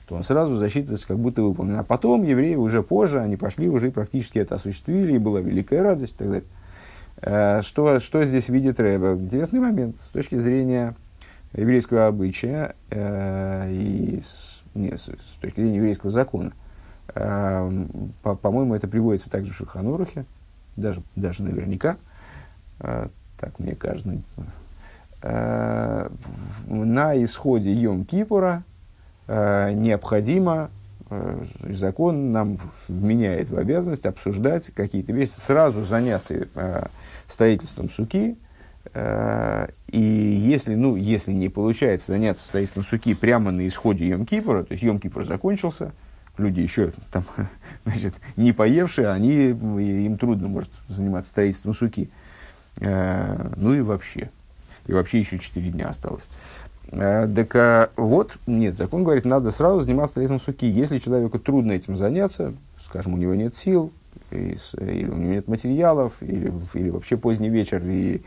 то 0.08 0.16
он 0.16 0.24
сразу 0.24 0.56
засчитывается 0.58 1.08
как 1.08 1.18
будто 1.18 1.42
выполнен. 1.42 1.78
А 1.78 1.84
потом 1.84 2.24
евреи 2.24 2.56
уже 2.56 2.84
позже, 2.84 3.20
они 3.20 3.38
пошли 3.38 3.70
уже 3.70 3.88
и 3.88 3.92
практически 3.92 4.40
это 4.40 4.56
осуществили, 4.56 5.14
и 5.14 5.18
была 5.18 5.40
великая 5.40 5.82
радость 5.82 6.14
и 6.14 6.18
так 6.18 6.28
далее. 6.28 6.44
Э, 7.22 7.62
что, 7.64 8.00
что 8.00 8.24
здесь 8.24 8.50
видит 8.50 8.80
Рэба? 8.80 9.16
Интересный 9.16 9.60
момент 9.60 10.00
с 10.00 10.10
точки 10.10 10.36
зрения 10.36 10.96
еврейского 11.54 12.08
обычая 12.08 12.76
э, 12.92 13.72
и 13.72 14.22
с, 14.24 14.62
не, 14.76 14.96
с, 14.96 15.10
точки 15.42 15.60
зрения 15.60 15.78
еврейского 15.78 16.12
закона. 16.12 16.54
Э, 17.16 17.70
по, 18.22 18.36
по-моему, 18.36 18.76
это 18.76 18.88
приводится 18.88 19.32
также 19.32 19.54
в 19.54 19.56
Шуханурухе, 19.56 20.26
даже, 20.76 21.02
даже 21.16 21.42
наверняка, 21.42 21.98
э, 22.80 23.08
так 23.40 23.58
мне 23.58 23.74
кажется. 23.74 24.22
Э, 25.24 26.10
на 26.68 27.24
исходе 27.24 27.74
Йом-Кипура– 27.74 28.62
необходимо, 29.28 30.70
э, 31.10 31.46
закон 31.70 32.32
нам 32.32 32.60
вменяет 32.88 33.50
в 33.50 33.58
обязанность 33.58 34.06
обсуждать 34.06 34.72
какие-то 34.74 35.14
вещи, 35.14 35.32
сразу 35.32 35.84
заняться 35.84 36.48
э, 36.54 36.86
строительством 37.28 37.90
суки, 37.90 38.38
э, 38.94 39.68
и 39.88 40.00
если, 40.00 40.76
ну, 40.76 40.96
если 40.96 41.32
не 41.32 41.50
получается 41.50 42.12
заняться 42.12 42.46
строительством 42.46 42.84
суки 42.84 43.14
прямо 43.14 43.52
на 43.52 43.68
исходе 43.68 44.10
Йом-Кипура, 44.10 44.64
то 44.64 44.74
есть 44.74 44.84
Йом-Кипур 44.84 45.26
закончился, 45.26 45.92
люди 46.38 46.62
еще 46.62 46.92
там, 47.12 47.24
значит, 47.86 48.14
не 48.36 48.52
поевшие, 48.52 49.10
они, 49.10 49.50
им 49.50 50.18
трудно 50.18 50.48
может 50.48 50.70
заниматься 50.88 51.32
строительством 51.32 51.74
суки. 51.74 52.10
Э, 52.82 53.52
ну 53.56 53.74
и 53.74 53.82
вообще. 53.82 54.30
И 54.88 54.94
вообще 54.94 55.20
еще 55.20 55.40
4 55.40 55.72
дня 55.72 55.90
осталось. 55.90 56.28
Э, 56.92 57.28
так 57.34 57.56
а, 57.56 57.90
вот, 57.96 58.34
нет, 58.48 58.76
закон 58.76 59.04
говорит, 59.04 59.26
надо 59.26 59.52
сразу 59.52 59.82
заниматься 59.82 60.20
лесом 60.22 60.40
суки. 60.40 60.68
Если 60.68 61.00
человеку 61.00 61.40
трудно 61.40 61.72
этим 61.72 61.98
заняться, 61.98 62.54
скажем, 62.84 63.14
у 63.14 63.18
него 63.18 63.36
нет 63.36 63.56
сил, 63.56 63.92
или 64.32 65.10
у 65.10 65.16
него 65.16 65.34
нет 65.34 65.48
материалов, 65.48 66.14
или, 66.22 66.52
или 66.74 66.90
вообще 66.90 67.18
поздний 67.18 67.50
вечер, 67.50 67.82
и 67.86 68.22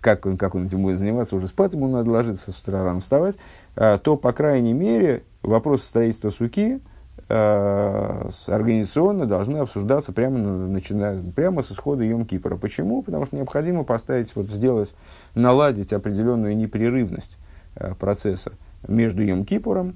как 0.00 0.26
он, 0.26 0.36
как 0.36 0.54
он 0.54 0.66
этим 0.66 0.82
будет 0.82 0.98
заниматься, 0.98 1.36
уже 1.36 1.48
спать 1.48 1.72
ему 1.74 1.88
надо 1.88 2.10
ложиться, 2.10 2.52
с 2.52 2.60
утра 2.60 2.84
рано 2.84 3.00
вставать, 3.00 3.36
а, 3.76 3.98
то, 3.98 4.16
по 4.16 4.32
крайней 4.32 4.72
мере, 4.72 5.24
вопрос 5.42 5.82
строительства 5.82 6.30
суки 6.30 6.80
а, 7.28 8.30
организационно 8.46 9.26
должны 9.26 9.58
обсуждаться 9.58 10.12
прямо, 10.12 10.38
начиная, 10.38 11.20
прямо 11.32 11.62
с 11.62 11.72
исхода 11.72 12.04
Йом-Кипра. 12.04 12.56
Почему? 12.56 13.02
Потому 13.02 13.26
что 13.26 13.36
необходимо 13.36 13.82
поставить, 13.82 14.34
вот, 14.36 14.46
сделать, 14.46 14.94
наладить 15.34 15.92
определенную 15.92 16.56
непрерывность 16.56 17.36
Э, 17.36 17.49
процесса 17.98 18.52
между 18.86 19.22
Йом-Кипуром, 19.22 19.94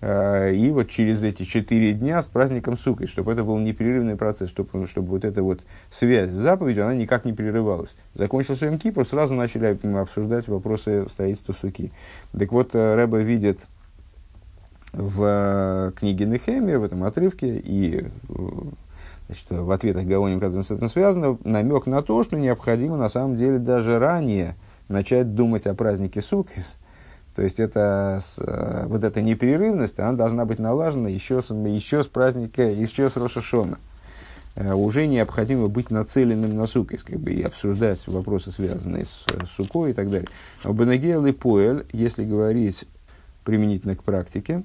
Э, 0.00 0.52
и 0.54 0.70
вот 0.70 0.88
через 0.88 1.22
эти 1.22 1.42
четыре 1.42 1.92
дня 1.92 2.22
с 2.22 2.26
праздником 2.26 2.76
Сукой, 2.76 3.06
чтобы 3.06 3.32
это 3.32 3.42
был 3.42 3.58
непрерывный 3.58 4.16
процесс, 4.16 4.48
чтобы, 4.48 4.86
чтобы 4.86 5.08
вот 5.08 5.24
эта 5.24 5.42
вот 5.42 5.60
связь 5.90 6.30
с 6.30 6.34
заповедью, 6.34 6.84
она 6.84 6.94
никак 6.94 7.24
не 7.24 7.32
прерывалась. 7.32 7.96
Закончился 8.14 8.66
Йом 8.66 8.78
Кипр, 8.78 9.06
сразу 9.06 9.34
начали 9.34 9.78
обсуждать 9.96 10.46
вопросы 10.46 11.06
строительства 11.10 11.52
Суки. 11.52 11.90
Так 12.36 12.52
вот, 12.52 12.74
э, 12.74 12.94
Рэба 12.94 13.18
видит 13.18 13.60
в 14.92 15.22
э, 15.24 15.92
книге 15.96 16.26
Нехемия, 16.26 16.78
в 16.78 16.84
этом 16.84 17.02
отрывке, 17.02 17.60
и 17.62 18.06
значит, 19.26 19.46
в 19.50 19.70
ответах 19.70 20.06
Гаоним, 20.06 20.38
когда 20.38 20.62
с 20.62 20.70
этим 20.70 20.88
связано, 20.88 21.38
намек 21.44 21.86
на 21.86 22.02
то, 22.02 22.22
что 22.22 22.36
необходимо 22.36 22.96
на 22.96 23.08
самом 23.08 23.36
деле 23.36 23.58
даже 23.58 23.98
ранее 23.98 24.54
начать 24.86 25.34
думать 25.34 25.66
о 25.66 25.74
празднике 25.74 26.20
Сукис– 26.20 26.76
то 27.38 27.44
есть 27.44 27.60
это, 27.60 28.20
э, 28.38 28.86
вот 28.88 29.04
эта 29.04 29.22
непрерывность, 29.22 30.00
она 30.00 30.14
должна 30.14 30.44
быть 30.44 30.58
налажена 30.58 31.08
еще 31.08 31.40
с, 31.40 31.54
еще 31.54 32.02
с 32.02 32.08
праздника, 32.08 32.62
еще 32.62 33.08
с 33.08 33.16
Рошашона. 33.16 33.78
Э, 34.56 34.74
уже 34.74 35.06
необходимо 35.06 35.68
быть 35.68 35.92
нацеленным 35.92 36.56
на 36.56 36.66
сукой, 36.66 36.98
как 36.98 37.20
бы, 37.20 37.30
и 37.30 37.42
обсуждать 37.42 38.04
вопросы, 38.08 38.50
связанные 38.50 39.04
с, 39.04 39.24
с 39.46 39.50
сукой 39.50 39.92
и 39.92 39.94
так 39.94 40.10
далее. 40.10 40.28
Бенегел 40.64 41.26
и 41.26 41.30
Поэль, 41.30 41.86
если 41.92 42.24
говорить 42.24 42.88
применительно 43.44 43.94
к 43.94 44.02
практике, 44.02 44.64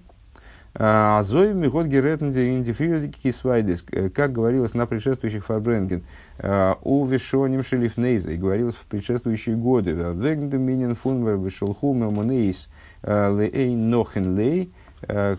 Азой 0.75 1.53
мигот 1.53 1.85
геретнде 1.85 2.55
индифризики 2.55 3.29
свайдес, 3.31 3.85
э, 3.91 4.09
как 4.09 4.31
говорилось 4.31 4.73
на 4.73 4.87
предшествующих 4.87 5.45
фарбренген, 5.45 6.01
э, 6.39 6.73
у 6.81 7.05
вишоним 7.05 7.63
шелифнейза, 7.63 8.31
и 8.31 8.37
говорилось 8.37 8.75
в 8.75 8.85
предшествующие 8.85 9.55
годы, 9.55 9.91
вегнде 9.91 10.57
минен 10.57 10.95
фунвер 10.95 11.37
вишелху 11.37 11.93
мемонейс 11.93 12.69
э, 13.03 13.37
лей 13.37 13.75
нохен 13.75 14.35
лей, 14.35 14.71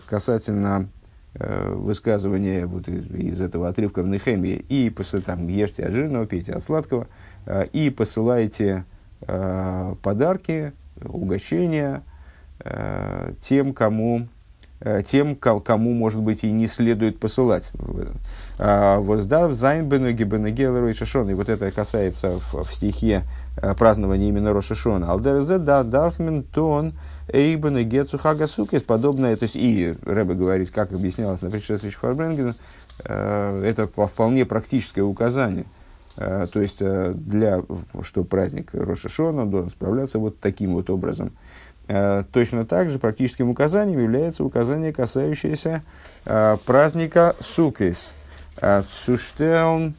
касательно 0.07 0.87
высказывания 1.33 2.67
вот 2.67 2.87
из, 2.87 3.09
из 3.09 3.41
этого 3.41 3.67
отрывка 3.67 4.03
в 4.03 4.07
Нехемии, 4.07 4.63
и 4.69 4.91
после, 4.91 5.21
там, 5.21 5.47
ешьте 5.47 5.83
от 5.83 5.91
жирного, 5.91 6.27
пейте 6.27 6.53
от 6.53 6.63
сладкого, 6.63 7.07
и 7.73 7.89
посылайте 7.89 8.85
подарки, 9.19 10.71
угощения 11.03 12.03
тем, 13.41 13.73
кому 13.73 14.27
тем, 15.05 15.35
кому, 15.35 15.93
может 15.93 16.21
быть, 16.21 16.43
и 16.43 16.51
не 16.51 16.67
следует 16.67 17.19
посылать. 17.19 17.71
А, 18.57 18.99
Воздар 18.99 19.51
зайн 19.51 19.87
бенеги 19.87 20.23
бенегел 20.23 20.79
Рошашон. 20.79 21.29
И 21.29 21.33
вот 21.33 21.49
это 21.49 21.71
касается 21.71 22.39
в, 22.39 22.63
в 22.63 22.73
стихе 22.73 23.23
э, 23.57 23.73
празднования 23.73 24.27
именно 24.27 24.53
Рошашона. 24.53 25.11
Алдерзе 25.11 25.57
да 25.57 25.83
дарфмен 25.83 26.43
тон 26.43 26.93
эйбен 27.27 28.07
хагасукес. 28.17 28.83
Подобное, 28.83 29.35
то 29.35 29.43
есть 29.43 29.55
и 29.55 29.95
Рэбе 30.05 30.35
говорит, 30.35 30.71
как 30.71 30.93
объяснялось 30.93 31.41
на 31.41 31.49
предшествующих 31.49 31.99
Фарбренген, 31.99 32.55
э, 33.03 33.63
это 33.65 33.87
вполне 33.87 34.45
практическое 34.45 35.03
указание. 35.03 35.65
То 36.15 36.61
есть, 36.61 36.79
для, 36.79 37.61
что 38.03 38.23
праздник 38.23 38.69
Рошашона 38.73 39.45
должен 39.45 39.69
справляться 39.69 40.17
вот 40.17 40.39
таким 40.39 40.71
вот 40.75 40.89
образом– 40.89 41.33
Э, 41.44 41.44
точно 41.87 42.65
так 42.65 42.89
же 42.89 42.97
практическим 42.97 43.49
указанием 43.49 44.01
является 44.01 44.43
указание, 44.43 44.91
касающееся 44.91 45.83
э, 46.25 46.57
праздника 46.65 47.35
Сукис. 47.39 48.13
Э, 48.57 48.81
Цуштелн 49.05 49.93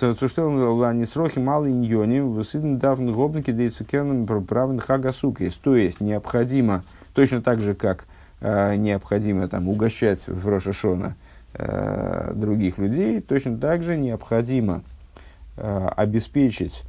ланисрохи 0.00 1.40
малый 1.40 1.72
иньоним 1.72 2.34
высыден 2.34 2.78
давны 2.78 3.12
гобники 3.12 3.50
да 3.50 3.64
и 3.64 3.68
цукерным 3.68 4.26
правен 4.26 4.78
хага 4.78 5.12
Сукис. 5.12 5.54
То 5.54 5.74
есть 5.74 6.00
необходимо, 6.00 6.84
точно 7.14 7.42
так 7.42 7.60
же, 7.60 7.74
как 7.74 8.04
необходимо 8.40 9.48
там, 9.48 9.68
угощать 9.68 10.20
в 10.28 10.48
Рошашона 10.48 11.16
других 12.32 12.78
людей, 12.78 13.20
точно 13.20 13.58
так 13.58 13.82
же 13.82 13.96
необходимо 13.96 14.82
обеспечить 15.56 16.84
Э, 16.84 16.88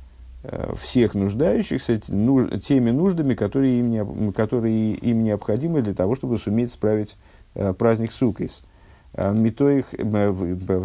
всех 0.77 1.15
нуждающихся 1.15 1.99
теми 1.99 2.91
нуждами, 2.91 3.33
которые 3.33 3.79
им, 3.79 4.33
которые 4.33 4.93
им 4.93 5.23
необходимы 5.23 5.81
для 5.81 5.93
того, 5.93 6.15
чтобы 6.15 6.37
суметь 6.37 6.71
справить 6.71 7.17
э, 7.55 7.73
праздник 7.73 8.13
Сукис. 8.13 8.63
Э, 9.13 9.33
Митоих, 9.33 9.87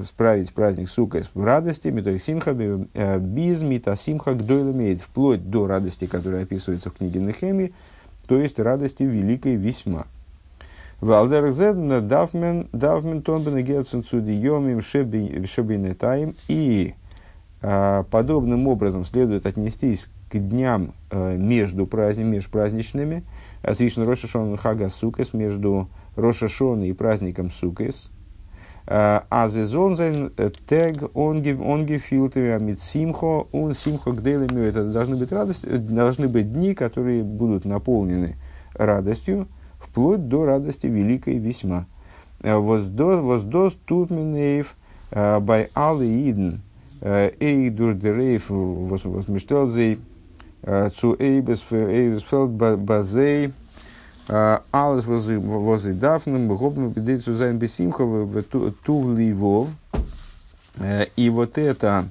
справить 0.07 0.53
праздник 0.53 0.89
Сукис 0.89 1.31
в 1.35 1.45
радости, 1.45 1.89
Митоих 1.89 2.23
Симха, 2.23 2.53
без 2.53 3.63
Мита 3.63 3.97
Симха 3.97 4.35
Гдойлемейд, 4.35 5.01
вплоть 5.01 5.49
до 5.49 5.69
радости, 5.69 6.07
которая 6.07 6.43
описывается 6.43 6.91
в 6.91 6.95
книге 6.95 7.21
Нехеми, 7.21 7.73
то 8.27 8.37
есть 8.37 8.59
радости 8.59 9.05
великой 9.05 9.55
весьма. 9.55 10.07
Валдерзед 11.01 11.77
давмен 12.07 12.69
давмен 12.73 13.23
тонбен 13.23 13.63
герцен 13.63 14.03
цудиемим 14.03 14.81
шебинетаем 14.81 16.35
и 16.49 16.95
подобным 18.11 18.69
образом 18.69 19.07
следует 19.07 19.47
отнестись 19.47 20.11
к 20.35 20.39
дням 20.39 20.95
э, 21.11 21.37
между 21.37 21.87
праздниками, 21.87 22.37
межпраздничными, 22.37 23.25
свишен 23.73 24.03
Рошашон 24.03 24.57
Хага 24.57 24.89
Сукес, 24.89 25.33
между 25.33 25.89
Рошашон 26.17 26.83
и 26.83 26.93
праздником 26.93 27.51
Сукес. 27.51 28.11
А, 28.87 29.25
а 29.31 29.49
зезонзен 29.49 30.33
э, 30.37 30.51
тег 30.67 31.11
онги 31.15 31.99
филтами 31.99 32.51
амит 32.51 32.83
симхо, 32.83 33.47
он 33.53 33.75
симхо 33.75 34.11
гделеми. 34.11 34.67
Это 34.67 34.85
должны 34.85 35.17
быть, 35.17 35.33
радость, 35.33 35.67
должны 35.87 36.29
быть 36.29 36.53
дни, 36.53 36.75
которые 36.75 37.23
будут 37.23 37.65
наполнены 37.65 38.37
радостью, 38.75 39.49
вплоть 39.79 40.29
до 40.29 40.45
радости 40.45 40.87
великой 40.87 41.39
весьма. 41.39 41.87
Э, 42.43 42.57
воздос 42.57 43.75
тут 43.87 44.11
минеев 44.11 44.75
бай 45.13 45.71
алы 45.75 46.29
иден– 46.29 46.61
Эй 47.05 47.69
дурдерейф 47.69 48.47
возмештелзей 48.49 49.99
цу 50.97 51.15
эйбесфелд 51.19 52.51
базей 52.79 53.53
alles 54.27 55.07
was 55.07 55.85
ich 55.85 55.99
darf, 56.01 56.25
гобну 56.25 56.89
бедей 56.89 57.19
zu 57.19 57.35
sein 57.35 57.59
бесимха 57.59 58.05
в 58.05 58.43
тув 58.43 59.19
ливов. 59.19 59.69
И 61.17 61.29
вот 61.29 61.59
это 61.59 62.09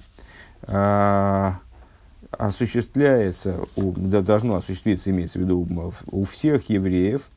осуществляется, 2.30 3.66
должно 3.76 4.58
осуществиться, 4.58 5.10
имеется 5.10 5.40
в 5.40 5.42
виду, 5.42 5.68
у 6.12 6.24
всех 6.26 6.70
евреев, 6.70 7.30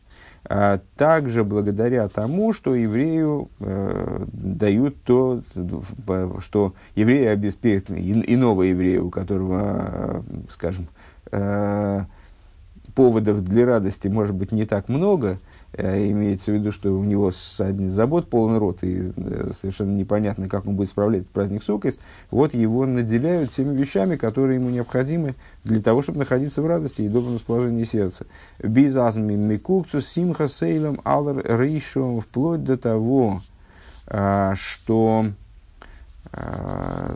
также 0.96 1.44
благодаря 1.44 2.08
тому, 2.08 2.52
что 2.52 2.74
еврею 2.74 3.48
э, 3.60 4.24
дают 4.32 5.02
то, 5.02 5.42
что 6.40 6.74
евреи 6.94 7.26
обеспечат, 7.26 7.90
иного 7.90 8.62
еврея, 8.62 9.02
у 9.02 9.10
которого, 9.10 9.62
э, 9.66 10.22
скажем, 10.50 10.86
э, 11.32 12.04
поводов 12.94 13.42
для 13.42 13.66
радости 13.66 14.08
может 14.08 14.34
быть 14.34 14.52
не 14.52 14.64
так 14.64 14.88
много, 14.88 15.38
имеется 15.74 16.52
в 16.52 16.54
виду, 16.54 16.72
что 16.72 16.92
у 16.92 17.04
него 17.04 17.32
один 17.58 17.90
забот 17.90 18.30
полный 18.30 18.58
рот, 18.58 18.82
и 18.82 19.12
э, 19.14 19.50
совершенно 19.58 19.94
непонятно, 19.94 20.48
как 20.48 20.66
он 20.66 20.74
будет 20.74 20.88
справлять 20.88 21.28
праздник 21.28 21.62
Суккис, 21.62 21.98
вот 22.30 22.54
его 22.54 22.86
наделяют 22.86 23.52
теми 23.52 23.76
вещами, 23.76 24.16
которые 24.16 24.58
ему 24.58 24.70
необходимы 24.70 25.34
для 25.64 25.82
того, 25.82 26.02
чтобы 26.02 26.20
находиться 26.20 26.62
в 26.62 26.66
радости 26.66 27.02
и 27.02 27.08
добром 27.08 27.34
расположении 27.34 27.84
сердца. 27.84 28.26
Бизазми 28.62 29.34
микукцу 29.34 30.00
симха 30.00 30.48
сейлом 30.48 31.00
алр 31.04 31.42
рейшом, 31.44 32.20
вплоть 32.20 32.64
до 32.64 32.78
того, 32.78 33.42
а, 34.06 34.54
что 34.54 35.26
а, 36.32 37.14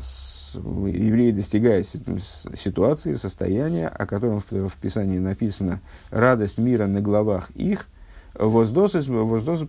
евреи 0.55 1.31
достигают 1.31 1.87
ситуации, 1.87 3.15
состояния, 3.15 3.89
о 3.89 4.07
котором 4.07 4.41
в 4.41 4.75
Писании 4.81 5.19
написано 5.19 5.81
«радость 6.11 6.59
мира 6.59 6.87
на 6.87 7.01
главах 7.01 7.51
их», 7.53 7.87
Воздос 8.35 8.95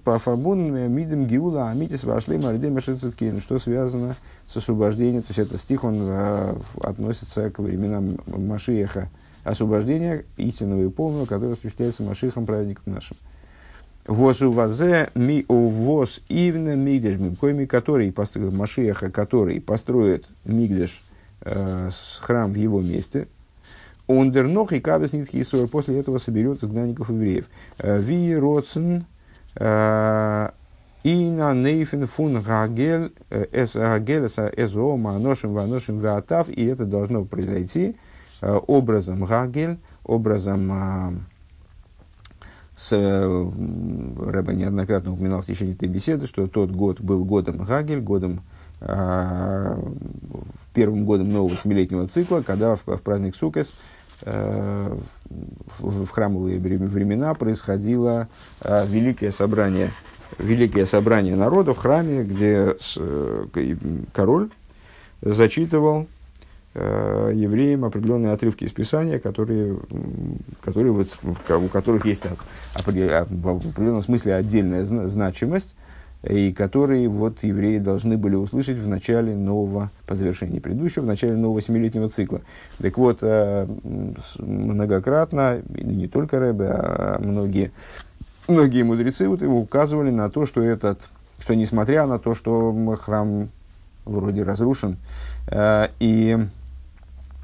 по 0.03 0.19
фарбун 0.19 0.71
мидем 0.93 1.25
гиула 1.25 1.69
амитис 1.69 2.03
вошли 2.03 2.37
мардем 2.37 2.79
что 2.79 3.59
связано 3.59 4.15
с 4.47 4.57
освобождением. 4.57 5.23
То 5.23 5.29
есть 5.29 5.39
этот 5.39 5.61
стих 5.61 5.83
он 5.83 5.97
э, 5.99 6.55
относится 6.81 7.49
к 7.49 7.59
временам 7.59 8.17
Машиеха 8.27 9.09
освобождения 9.43 10.25
истинного 10.37 10.83
и 10.83 10.89
полного, 10.89 11.25
которое 11.25 11.53
осуществляется 11.53 12.03
Машихом 12.03 12.45
праведником 12.45 12.93
нашим. 12.93 13.17
Возу 14.07 14.51
вазе 14.51 15.09
ми 15.13 15.45
увоз 15.47 16.21
ивна 16.27 16.75
мигдеш 16.75 17.17
коими 17.39 17.65
который 17.65 18.11
построит 18.11 18.51
Машиеха, 18.51 19.11
который 19.11 19.61
построит 19.61 20.25
мигдеш 20.43 21.03
э, 21.41 21.89
храм 22.19 22.51
в 22.51 22.55
его 22.55 22.81
месте, 22.81 23.27
Ундернох 24.11 24.73
и 24.73 24.79
кабес 24.79 25.13
нитхи 25.13 25.41
Исуэр. 25.41 25.67
После 25.67 25.99
этого 25.99 26.17
соберет 26.17 26.63
изгнанников 26.63 27.09
евреев. 27.09 27.45
Э, 27.77 27.99
Ви 27.99 28.35
роцен 28.35 29.05
э, 29.55 30.49
и 31.03 31.29
на 31.29 31.53
нейфен 31.53 32.05
фун 32.05 32.41
гагель 32.41 33.11
э, 33.29 33.45
эс 33.51 33.75
гагель 33.75 34.25
эс 34.25 34.75
ома 34.75 35.17
ношим 35.17 35.53
ваношим 35.53 35.99
ватав. 35.99 36.49
И 36.49 36.65
это 36.65 36.85
должно 36.85 37.25
произойти 37.25 37.95
образом 38.41 39.25
гагель, 39.25 39.77
образом 40.03 41.25
с, 42.75 42.91
Рэба 42.91 44.53
неоднократно 44.53 45.13
упоминал 45.13 45.41
в 45.43 45.45
течение 45.45 45.75
этой 45.75 45.87
беседы, 45.87 46.25
что 46.25 46.47
тот 46.47 46.71
год 46.71 46.99
был 46.99 47.23
годом 47.23 47.57
Гагель, 47.63 48.01
годом 48.01 48.41
первым 50.73 51.05
годом 51.05 51.31
нового 51.31 51.55
семилетнего 51.55 52.07
цикла, 52.07 52.41
когда 52.41 52.75
в, 52.75 52.87
в 52.87 53.01
праздник 53.03 53.35
Сукес 53.35 53.75
в, 54.23 56.05
в 56.05 56.09
храмовые 56.09 56.59
времена 56.59 57.33
происходило 57.33 58.27
э, 58.61 58.85
великое 58.87 59.31
собрание, 59.31 59.91
великое 60.37 60.85
собрание 60.85 61.35
народа 61.35 61.73
в 61.73 61.77
храме, 61.77 62.23
где 62.23 62.75
э, 62.97 63.45
король 64.13 64.49
зачитывал 65.21 66.07
э, 66.73 67.31
евреям 67.33 67.85
определенные 67.85 68.33
отрывки 68.33 68.63
из 68.63 68.71
Писания, 68.71 69.19
которые, 69.19 69.77
которые 70.63 70.93
вот, 70.93 71.07
у 71.49 71.67
которых 71.67 72.05
есть 72.05 72.23
в 72.23 72.79
определенном 72.79 74.01
смысле 74.01 74.35
отдельная 74.35 74.85
значимость, 74.85 75.75
и 76.23 76.53
которые 76.53 77.07
вот 77.09 77.43
евреи 77.43 77.79
должны 77.79 78.17
были 78.17 78.35
услышать 78.35 78.77
в 78.77 78.87
начале 78.87 79.35
нового, 79.35 79.89
по 80.05 80.15
завершении 80.15 80.59
предыдущего, 80.59 81.03
в 81.03 81.07
начале 81.07 81.33
нового 81.33 81.61
семилетнего 81.61 82.09
цикла. 82.09 82.41
Так 82.77 82.97
вот, 82.97 83.19
э, 83.21 83.67
многократно, 84.37 85.61
не 85.69 86.07
только 86.07 86.39
Рэбе, 86.39 86.67
а 86.69 87.19
многие, 87.19 87.71
многие 88.47 88.83
мудрецы 88.83 89.27
вот 89.27 89.41
его 89.41 89.59
указывали 89.59 90.11
на 90.11 90.29
то, 90.29 90.45
что 90.45 90.61
этот, 90.61 90.99
что 91.39 91.55
несмотря 91.55 92.05
на 92.05 92.19
то, 92.19 92.35
что 92.35 92.71
храм 93.01 93.49
вроде 94.05 94.43
разрушен, 94.43 94.97
э, 95.47 95.87
и 95.99 96.37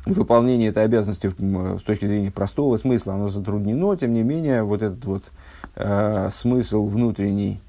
выполнение 0.06 0.70
этой 0.70 0.84
обязанности 0.84 1.28
с 1.28 1.82
точки 1.82 2.06
зрения 2.06 2.32
простого 2.32 2.78
смысла, 2.78 3.16
оно 3.16 3.30
затруднено, 3.30 3.96
тем 3.98 4.14
не 4.14 4.22
менее, 4.24 4.64
вот 4.64 4.82
этот 4.82 5.04
вот 5.06 5.24
э, 5.76 6.30
смысл 6.32 6.86
внутренний, 6.86 7.60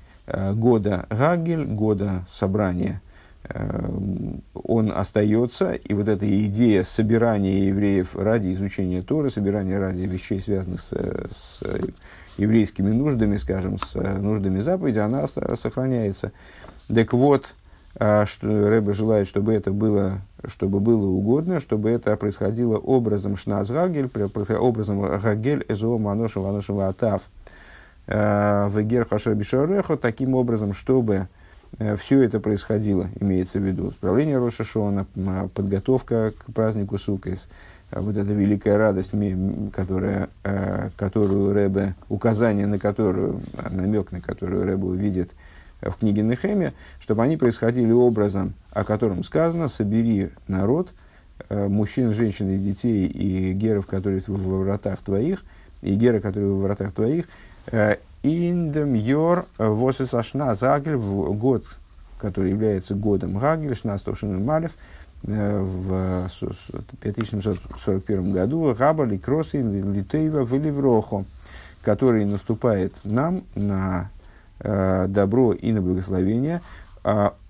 года 0.54 1.06
Гагель, 1.10 1.64
года 1.64 2.24
собрания, 2.28 3.00
э, 3.44 3.90
он 4.54 4.92
остается, 4.94 5.72
и 5.72 5.94
вот 5.94 6.08
эта 6.08 6.26
идея 6.46 6.82
собирания 6.82 7.66
евреев 7.66 8.14
ради 8.16 8.52
изучения 8.52 9.02
Торы, 9.02 9.30
собирания 9.30 9.78
ради 9.78 10.02
вещей, 10.02 10.40
связанных 10.40 10.80
с, 10.80 10.90
с 10.90 11.62
еврейскими 12.36 12.90
нуждами, 12.90 13.36
скажем, 13.36 13.78
с 13.78 13.94
нуждами 13.94 14.60
заповеди, 14.60 14.98
она 14.98 15.26
сохраняется. 15.26 16.32
Так 16.92 17.12
вот, 17.12 17.54
э, 17.94 18.24
что 18.26 18.68
Рэбе 18.68 18.92
желает, 18.92 19.26
чтобы 19.26 19.54
это 19.54 19.72
было, 19.72 20.20
чтобы 20.46 20.80
было 20.80 21.06
угодно, 21.06 21.60
чтобы 21.60 21.90
это 21.90 22.16
происходило 22.16 22.76
образом 22.76 23.36
Шназгагель, 23.36 24.10
образом 24.58 25.00
Гагель, 25.18 25.64
Эзо, 25.68 25.96
Маношев, 25.96 26.42
Маношев, 26.42 26.78
Атав– 26.78 27.22
Э, 28.08 28.68
в 28.68 29.04
Хашер 29.04 29.34
Бишарехо 29.34 29.98
таким 29.98 30.34
образом, 30.34 30.72
чтобы 30.72 31.28
э, 31.78 31.94
все 31.96 32.22
это 32.22 32.40
происходило, 32.40 33.08
имеется 33.20 33.58
в 33.58 33.62
виду 33.62 33.90
справление 33.90 34.38
Рошашона, 34.38 35.06
подготовка 35.54 36.32
к 36.32 36.52
празднику 36.54 36.96
Сукес, 36.96 37.50
э, 37.90 38.00
вот 38.00 38.16
эта 38.16 38.32
великая 38.32 38.78
радость, 38.78 39.12
которая, 39.74 40.30
которую 40.96 41.52
Рэбе, 41.52 41.96
указание 42.08 42.66
на 42.66 42.78
которую, 42.78 43.42
намек 43.70 44.10
на 44.10 44.22
которую 44.22 44.64
Рэбе 44.64 44.84
увидит 44.84 45.30
в 45.82 45.92
книге 45.92 46.22
Нехеме, 46.22 46.72
чтобы 47.00 47.22
они 47.22 47.36
происходили 47.36 47.92
образом, 47.92 48.54
о 48.72 48.84
котором 48.84 49.22
сказано, 49.22 49.68
собери 49.68 50.30
народ, 50.48 50.88
мужчин, 51.50 52.14
женщин 52.14 52.48
и 52.50 52.58
детей, 52.58 53.06
и 53.06 53.52
геров, 53.52 53.86
которые 53.86 54.20
в 54.26 54.30
вратах 54.30 54.98
твоих, 55.00 55.44
и 55.82 55.94
геры, 55.94 56.20
которые 56.20 56.52
в 56.52 56.62
вратах 56.62 56.92
твоих, 56.92 57.26
Индем 58.22 58.94
Йор 58.94 59.46
Восис 59.58 60.12
Ашна 60.14 60.54
Загель 60.54 60.96
в 60.96 61.32
год, 61.34 61.64
который 62.18 62.50
является 62.50 62.94
годом 62.94 63.38
Гагель, 63.38 63.76
Шнастовшин 63.76 64.44
Малев, 64.44 64.72
э, 65.24 65.60
в 65.60 66.28
5741 67.00 68.32
году 68.32 68.74
Габали 68.76 69.16
Кросы 69.18 69.60
Литейва 69.60 70.44
в 70.44 70.52
Ливрохо, 70.54 71.24
который 71.82 72.24
наступает 72.24 72.94
нам 73.04 73.44
на 73.54 74.10
э, 74.60 75.06
добро 75.08 75.52
и 75.52 75.72
на 75.72 75.80
благословение. 75.80 76.60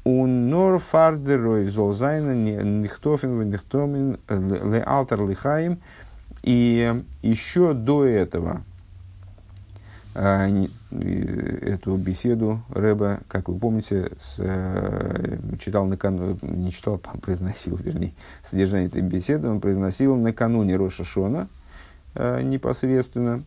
Он 0.05 0.49
нор 0.49 0.79
фардерой 0.79 1.67
золзайна 1.67 2.35
нихтофин 2.35 3.51
нихтомин 3.51 4.19
ле 4.29 4.83
алтер 4.83 5.27
лихаим. 5.27 5.81
И 6.43 7.03
еще 7.23 7.75
до 7.75 8.05
этого, 8.05 8.63
эту 10.15 11.97
беседу 11.97 12.63
Рэба, 12.71 13.21
как 13.29 13.49
вы 13.49 13.59
помните, 13.59 14.11
с, 14.19 14.37
э, 14.39 15.39
читал 15.61 15.87
накануне, 15.87 16.39
не 16.43 16.73
читал, 16.73 17.01
а 17.05 17.19
произносил, 17.21 17.77
вернее, 17.77 18.15
содержание 18.43 18.89
этой 18.89 19.03
беседы, 19.03 19.49
он 19.49 19.61
произносил 19.61 20.17
накануне 20.17 20.77
Роша 20.77 21.05
Шона 21.05 21.49
э, 22.15 22.43
непосредственно. 22.43 23.43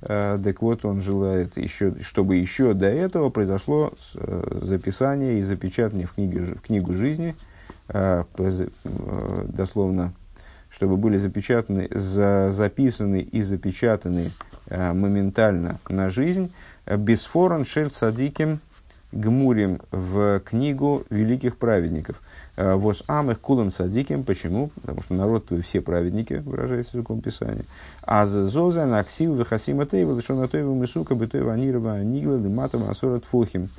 Э, 0.00 0.38
так 0.42 0.62
вот, 0.62 0.84
он 0.84 1.02
желает, 1.02 1.56
еще, 1.56 1.94
чтобы 2.02 2.36
еще 2.36 2.72
до 2.72 2.86
этого 2.86 3.30
произошло 3.30 3.92
записание 4.14 5.40
и 5.40 5.42
запечатание 5.42 6.06
в, 6.06 6.12
книге, 6.12 6.40
в 6.40 6.60
книгу 6.60 6.94
жизни, 6.94 7.34
дословно, 7.88 10.12
чтобы 10.70 10.96
были 10.96 11.16
запечатаны, 11.16 11.88
за, 11.90 12.50
записаны 12.52 13.20
и 13.20 13.42
запечатаны 13.42 14.32
моментально 14.68 15.78
на 15.88 16.08
жизнь. 16.08 16.52
Бесфоран 16.86 17.64
шель 17.64 17.90
цадиким 17.90 18.60
гмурим 19.12 19.80
в 19.90 20.40
книгу 20.40 21.04
великих 21.10 21.56
праведников. 21.56 22.20
Э, 22.56 22.74
Вос 22.74 23.02
амых 23.06 23.40
кулам 23.40 23.72
цадиким. 23.72 24.24
Почему? 24.24 24.70
Потому 24.80 25.02
что 25.02 25.14
народ 25.14 25.46
твой 25.46 25.62
все 25.62 25.80
праведники, 25.80 26.34
выражается 26.34 26.96
языком 26.96 27.20
Писания. 27.20 27.64
А 28.02 28.26
за 28.26 28.48
зоза 28.48 28.86
на 28.86 28.98
аксил 28.98 29.34
вихасима 29.34 29.86
тейва 29.86 30.16
лишона 30.16 30.48
тейва 30.48 30.74
мисука 30.74 31.14
бытойва 31.14 31.54
анирова 31.54 31.94
анигла 31.94 32.36
лиматом 32.36 32.88
асорат 32.88 33.24
фухим. 33.24 33.70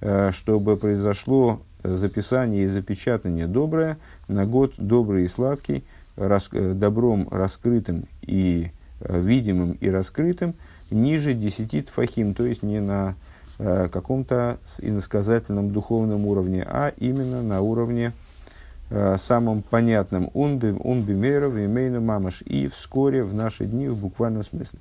Э, 0.00 0.30
чтобы 0.32 0.76
произошло 0.76 1.60
записание 1.82 2.64
и 2.64 2.68
запечатание 2.68 3.46
доброе 3.46 3.98
на 4.28 4.46
год 4.46 4.74
добрый 4.78 5.24
и 5.24 5.28
сладкий, 5.28 5.84
рас, 6.16 6.48
добром 6.50 7.28
раскрытым 7.30 8.06
и 8.22 8.70
Э, 8.70 8.83
видимым 9.08 9.72
и 9.80 9.88
раскрытым 9.88 10.54
ниже 10.90 11.34
десяти 11.34 11.82
тфахим, 11.82 12.34
то 12.34 12.44
есть 12.44 12.62
не 12.62 12.80
на 12.80 13.14
э, 13.58 13.88
каком-то 13.92 14.58
иносказательном 14.78 15.72
духовном 15.72 16.26
уровне, 16.26 16.64
а 16.66 16.92
именно 16.96 17.42
на 17.42 17.60
уровне 17.60 18.12
э, 18.90 19.16
самым 19.18 19.62
понятным. 19.62 20.30
Он 20.34 20.58
бимеров, 20.58 21.54
имейну 21.54 22.00
мамаш. 22.00 22.42
И 22.42 22.68
вскоре 22.68 23.22
в 23.24 23.34
наши 23.34 23.66
дни 23.66 23.88
в 23.88 23.96
буквальном 23.96 24.42
смысле. 24.42 24.78